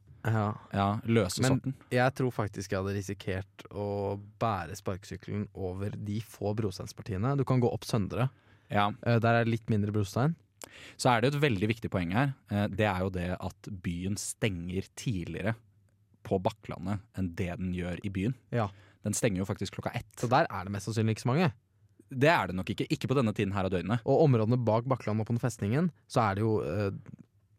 løse 1.07 1.41
Men- 1.41 1.51
sorten 1.59 1.73
Jeg 1.91 2.13
tror 2.15 2.31
faktisk 2.31 2.69
jeg 2.71 2.79
hadde 2.83 2.95
risikert 2.95 3.65
å 3.71 4.19
bære 4.39 4.75
sparkesykkelen 4.75 5.47
over 5.55 5.89
de 5.91 6.19
få 6.21 6.53
brosteinspartiene. 6.55 7.35
Du 7.37 7.43
kan 7.45 7.59
gå 7.61 7.71
opp 7.71 7.83
Søndre. 7.83 8.29
ja, 8.69 8.89
Eh, 9.05 9.19
der 9.19 9.33
er 9.41 9.43
det 9.45 9.51
litt 9.51 9.67
mindre 9.69 9.91
brostein. 9.91 10.35
Så 10.97 11.09
er 11.15 11.21
det 11.21 11.33
et 11.33 11.41
veldig 11.41 11.67
viktig 11.67 11.89
poeng 11.91 12.11
her. 12.13 12.33
Eh, 12.49 12.67
det 12.67 12.85
er 12.87 12.99
jo 12.99 13.09
det 13.09 13.37
at 13.39 13.61
byen 13.83 14.15
stenger 14.17 14.83
tidligere 14.95 15.55
på 16.23 16.41
Bakklandet 16.41 16.99
enn 17.17 17.35
det 17.35 17.57
den 17.57 17.73
gjør 17.73 17.99
i 18.03 18.09
byen. 18.09 18.33
Ja. 18.51 18.69
Den 19.03 19.13
stenger 19.17 19.43
jo 19.43 19.47
faktisk 19.49 19.75
klokka 19.77 19.91
ett. 19.99 20.09
Så 20.19 20.29
der 20.31 20.47
er 20.49 20.63
det 20.67 20.73
mest 20.73 20.89
sannsynlig 20.89 21.17
ikke 21.17 21.25
så 21.25 21.31
mange. 21.33 21.51
Det 22.13 22.29
er 22.29 22.47
det 22.51 22.55
nok 22.55 22.69
ikke. 22.69 22.87
Ikke 22.93 23.09
på 23.09 23.17
denne 23.17 23.33
tiden 23.35 23.53
her 23.55 23.67
av 23.67 23.73
døgnet. 23.73 24.03
Og 24.05 24.23
områdene 24.27 24.59
bak 24.63 24.85
Bakkland 24.89 25.23
og 25.23 25.27
på 25.27 25.33
den 25.35 25.41
festningen, 25.41 25.91
så 26.11 26.27
er 26.27 26.37
det 26.37 26.43
jo 26.45 26.51
eh, 26.61 26.91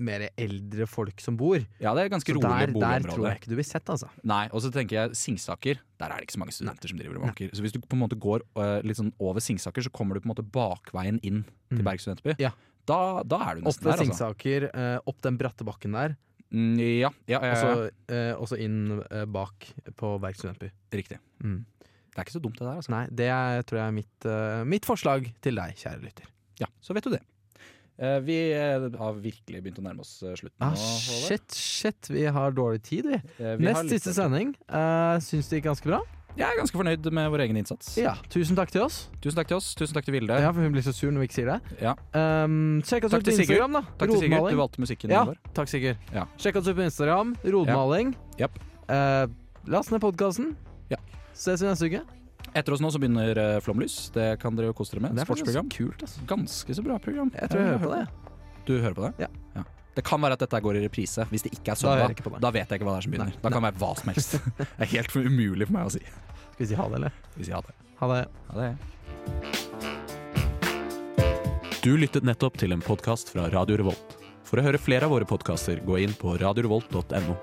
mer 0.04 0.24
eldre 0.40 0.86
folk 0.90 1.20
som 1.22 1.36
bor. 1.38 1.62
Ja, 1.82 1.92
det 1.94 2.04
er 2.04 2.12
ganske 2.12 2.32
Så 2.32 2.36
rolig 2.38 2.68
der, 2.74 2.74
der 2.74 3.06
tror 3.08 3.28
jeg 3.28 3.40
ikke 3.40 3.50
du 3.52 3.56
blir 3.58 3.66
sett, 3.66 3.86
altså. 3.90 4.08
Nei, 4.26 4.44
og 4.50 4.62
så 4.64 4.70
tenker 4.74 4.96
jeg 4.98 5.18
Singsaker, 5.18 5.80
der 6.00 6.06
er 6.10 6.18
det 6.18 6.26
ikke 6.28 6.36
så 6.36 6.42
mange 6.42 6.54
studenter 6.56 6.90
som 6.90 6.98
driver 6.98 7.18
og 7.20 7.26
banker. 7.28 7.50
Så 7.54 7.62
hvis 7.64 7.74
du 7.74 7.80
på 7.82 7.94
en 7.94 8.02
måte 8.02 8.18
går 8.18 8.42
uh, 8.58 8.78
litt 8.86 8.98
sånn 8.98 9.12
over 9.22 9.42
Singsaker, 9.44 9.86
så 9.86 9.92
kommer 9.94 10.14
du 10.18 10.24
på 10.24 10.28
en 10.30 10.34
måte 10.34 10.46
bakveien 10.54 11.20
inn 11.22 11.44
til 11.44 11.80
Mm. 11.82 11.86
Berg 11.88 11.98
studentby. 12.02 12.34
Ja. 12.38 12.52
Da, 12.86 13.22
da 13.26 13.38
er 13.48 13.56
du 13.56 13.64
Opp 13.64 13.72
nesten 13.72 13.86
ved 13.86 13.90
der, 13.90 14.02
altså. 14.04 14.04
Singsaker, 14.12 14.66
uh, 14.74 14.98
opp 15.10 15.22
den 15.24 15.38
bratte 15.40 15.64
bakken 15.66 15.96
der, 15.96 16.16
Mm, 16.54 16.74
ja, 16.78 17.10
ja, 17.26 17.38
ja, 17.40 17.50
ja, 17.50 17.54
så 17.58 18.14
eh, 18.14 18.32
også, 18.36 18.58
inn 18.62 19.00
eh, 19.08 19.24
bak 19.26 19.68
på 19.98 20.16
Berg 20.22 20.36
studentby. 20.38 20.70
riktig. 20.94 21.18
Mm. 21.42 21.62
Det 22.14 22.20
er 22.20 22.26
ikke 22.28 22.36
så 22.36 22.42
dumt 22.44 22.58
det 22.60 22.66
der, 22.66 22.76
altså. 22.78 22.92
Nei, 22.94 23.04
det 23.10 23.30
er, 23.34 23.62
tror 23.66 23.80
jeg 23.80 23.90
er 23.90 23.94
mitt, 23.96 24.26
uh, 24.28 24.60
mitt 24.70 24.86
forslag 24.86 25.26
til 25.42 25.58
deg, 25.58 25.74
kjære 25.80 26.04
lytter. 26.04 26.28
Ja, 26.60 26.68
så 26.78 26.94
vet 26.94 27.08
du 27.08 27.10
det. 27.16 27.24
Uh, 27.98 28.20
vi 28.22 28.36
uh, 28.54 28.86
har 29.00 29.18
virkelig 29.18 29.64
begynt 29.64 29.80
å 29.82 29.86
nærme 29.88 30.04
oss 30.06 30.12
slutten 30.22 30.62
Ah, 30.62 30.76
nå, 30.78 30.92
shit, 31.26 31.58
shit, 31.58 32.10
vi 32.14 32.22
har 32.36 32.54
dårlig 32.54 32.84
tid, 32.86 33.10
vi. 33.10 33.18
Vi 33.42 33.66
Nest 33.66 33.90
siste 33.90 34.14
sending. 34.14 34.54
Uh, 34.70 35.18
syns 35.26 35.50
det 35.50 35.58
gikk 35.58 35.72
ganske 35.72 35.90
bra? 35.90 36.04
Jeg 36.34 36.48
er 36.50 36.56
ganske 36.58 36.74
fornøyd 36.74 37.04
med 37.14 37.28
vår 37.30 37.42
egen 37.44 37.56
innsats. 37.60 37.92
Ja. 38.00 38.16
Tusen 38.32 38.56
takk 38.58 38.72
til 38.74 38.82
oss. 38.82 38.96
Tusen 39.22 39.38
takk 39.38 39.46
til 39.52 39.56
oss. 39.60 39.68
Tusen 39.78 39.94
takk 39.94 40.06
til 40.08 40.16
Vilde. 40.16 40.34
Ja, 40.42 40.48
for 40.50 40.64
Hun 40.66 40.72
blir 40.74 40.82
så 40.82 40.90
sur 40.96 41.12
når 41.14 41.22
vi 41.22 41.28
ikke 41.28 41.36
sier 41.38 41.50
det. 41.52 41.76
Ja. 41.84 41.92
Um, 42.10 42.80
sjekk 42.82 43.06
oss 43.06 43.14
Takk 43.14 43.22
ut 43.22 43.28
på. 43.30 43.34
Instagram, 43.38 43.76
da. 43.78 43.82
Takk 44.00 44.10
til 44.10 44.20
Sigurd, 44.24 44.50
du 44.50 44.58
valgte 44.58 44.82
musikken 44.82 45.14
Ja, 45.14 45.22
vår. 45.28 45.38
takk, 45.54 45.70
Sigurd. 45.70 45.96
Ja. 46.12 46.24
Sjekk 46.42 46.58
oss 46.58 46.66
ut 46.66 46.74
på 46.80 46.82
Instagram. 46.88 47.36
Rodmaling. 47.46 48.16
Ja. 48.40 48.48
Yep. 48.50 48.58
Uh, 48.90 49.70
last 49.70 49.94
ned 49.94 50.02
podkasten. 50.02 50.56
Ja. 50.90 50.98
Ses 51.34 51.62
vi 51.62 51.70
neste 51.70 51.86
uke. 51.92 52.02
Etter 52.54 52.74
oss 52.76 52.82
nå 52.82 52.90
så 52.92 52.98
begynner 53.02 53.38
eh, 53.40 53.60
Flomlys. 53.64 54.10
Det 54.14 54.38
kan 54.42 54.54
dere 54.54 54.68
jo 54.68 54.74
kose 54.78 54.94
dere 54.94 55.06
med. 55.06 55.14
Det 55.16 55.24
er 55.24 55.26
Sportsprogram. 55.26 55.70
Sportsprogram. 55.70 55.94
kult, 55.94 56.02
altså. 56.06 56.26
Ganske 56.34 56.74
så 56.76 56.82
bra 56.86 56.98
program. 57.02 57.30
Jeg 57.34 57.50
tror 57.50 57.60
jeg 57.62 57.70
hører 57.72 57.82
på 57.86 57.94
det. 57.94 58.04
Du 58.68 58.74
hører 58.78 58.94
på 58.94 59.06
det? 59.08 59.26
Ja. 59.26 59.64
Det 59.94 60.02
kan 60.06 60.18
være 60.22 60.34
at 60.34 60.42
dette 60.42 60.58
går 60.64 60.74
i 60.80 60.82
reprise. 60.84 61.22
Hvis 61.30 61.44
det 61.46 61.52
ikke 61.54 61.70
er 61.74 61.78
søndag, 61.78 62.14
da, 62.18 62.22
på 62.26 62.30
da 62.42 62.50
vet 62.54 62.66
jeg 62.66 62.80
ikke 62.80 62.88
hva 62.88 62.94
det 62.96 63.00
er 63.02 63.06
som 63.06 63.12
begynner. 63.14 63.30
Nei. 63.30 63.42
Da 63.44 63.48
kan 63.54 63.60
det 63.62 63.68
være 63.68 63.80
hva 63.84 63.90
som 64.00 64.10
helst. 64.10 64.30
Det 64.58 64.82
er 64.82 64.90
helt 64.96 65.10
umulig 65.14 65.68
for 65.68 65.76
meg 65.76 65.84
å 65.86 65.92
si. 65.94 66.02
Skal 66.54 66.62
vi 66.64 66.68
si 66.70 66.78
ha 66.78 66.86
det, 66.90 66.96
eller? 67.00 67.12
Vi 67.38 67.46
sier 67.46 67.56
ha 67.58 67.62
det. 67.66 67.74
Ha 68.00 68.06
det. 68.10 68.22
Ha 68.50 68.54
det. 68.58 68.70
Du 71.84 71.92
lyttet 72.00 72.24
nettopp 72.26 72.58
til 72.58 72.74
en 72.74 72.82
podkast 72.82 73.30
fra 73.34 73.46
Radio 73.54 73.76
Revolt. 73.82 74.18
For 74.44 74.60
å 74.60 74.64
høre 74.66 74.78
flere 74.80 75.06
av 75.06 75.12
våre 75.14 75.26
podkaster, 75.28 75.80
gå 75.86 75.94
inn 76.02 76.14
på 76.18 76.34
radiorevolt.no. 76.40 77.34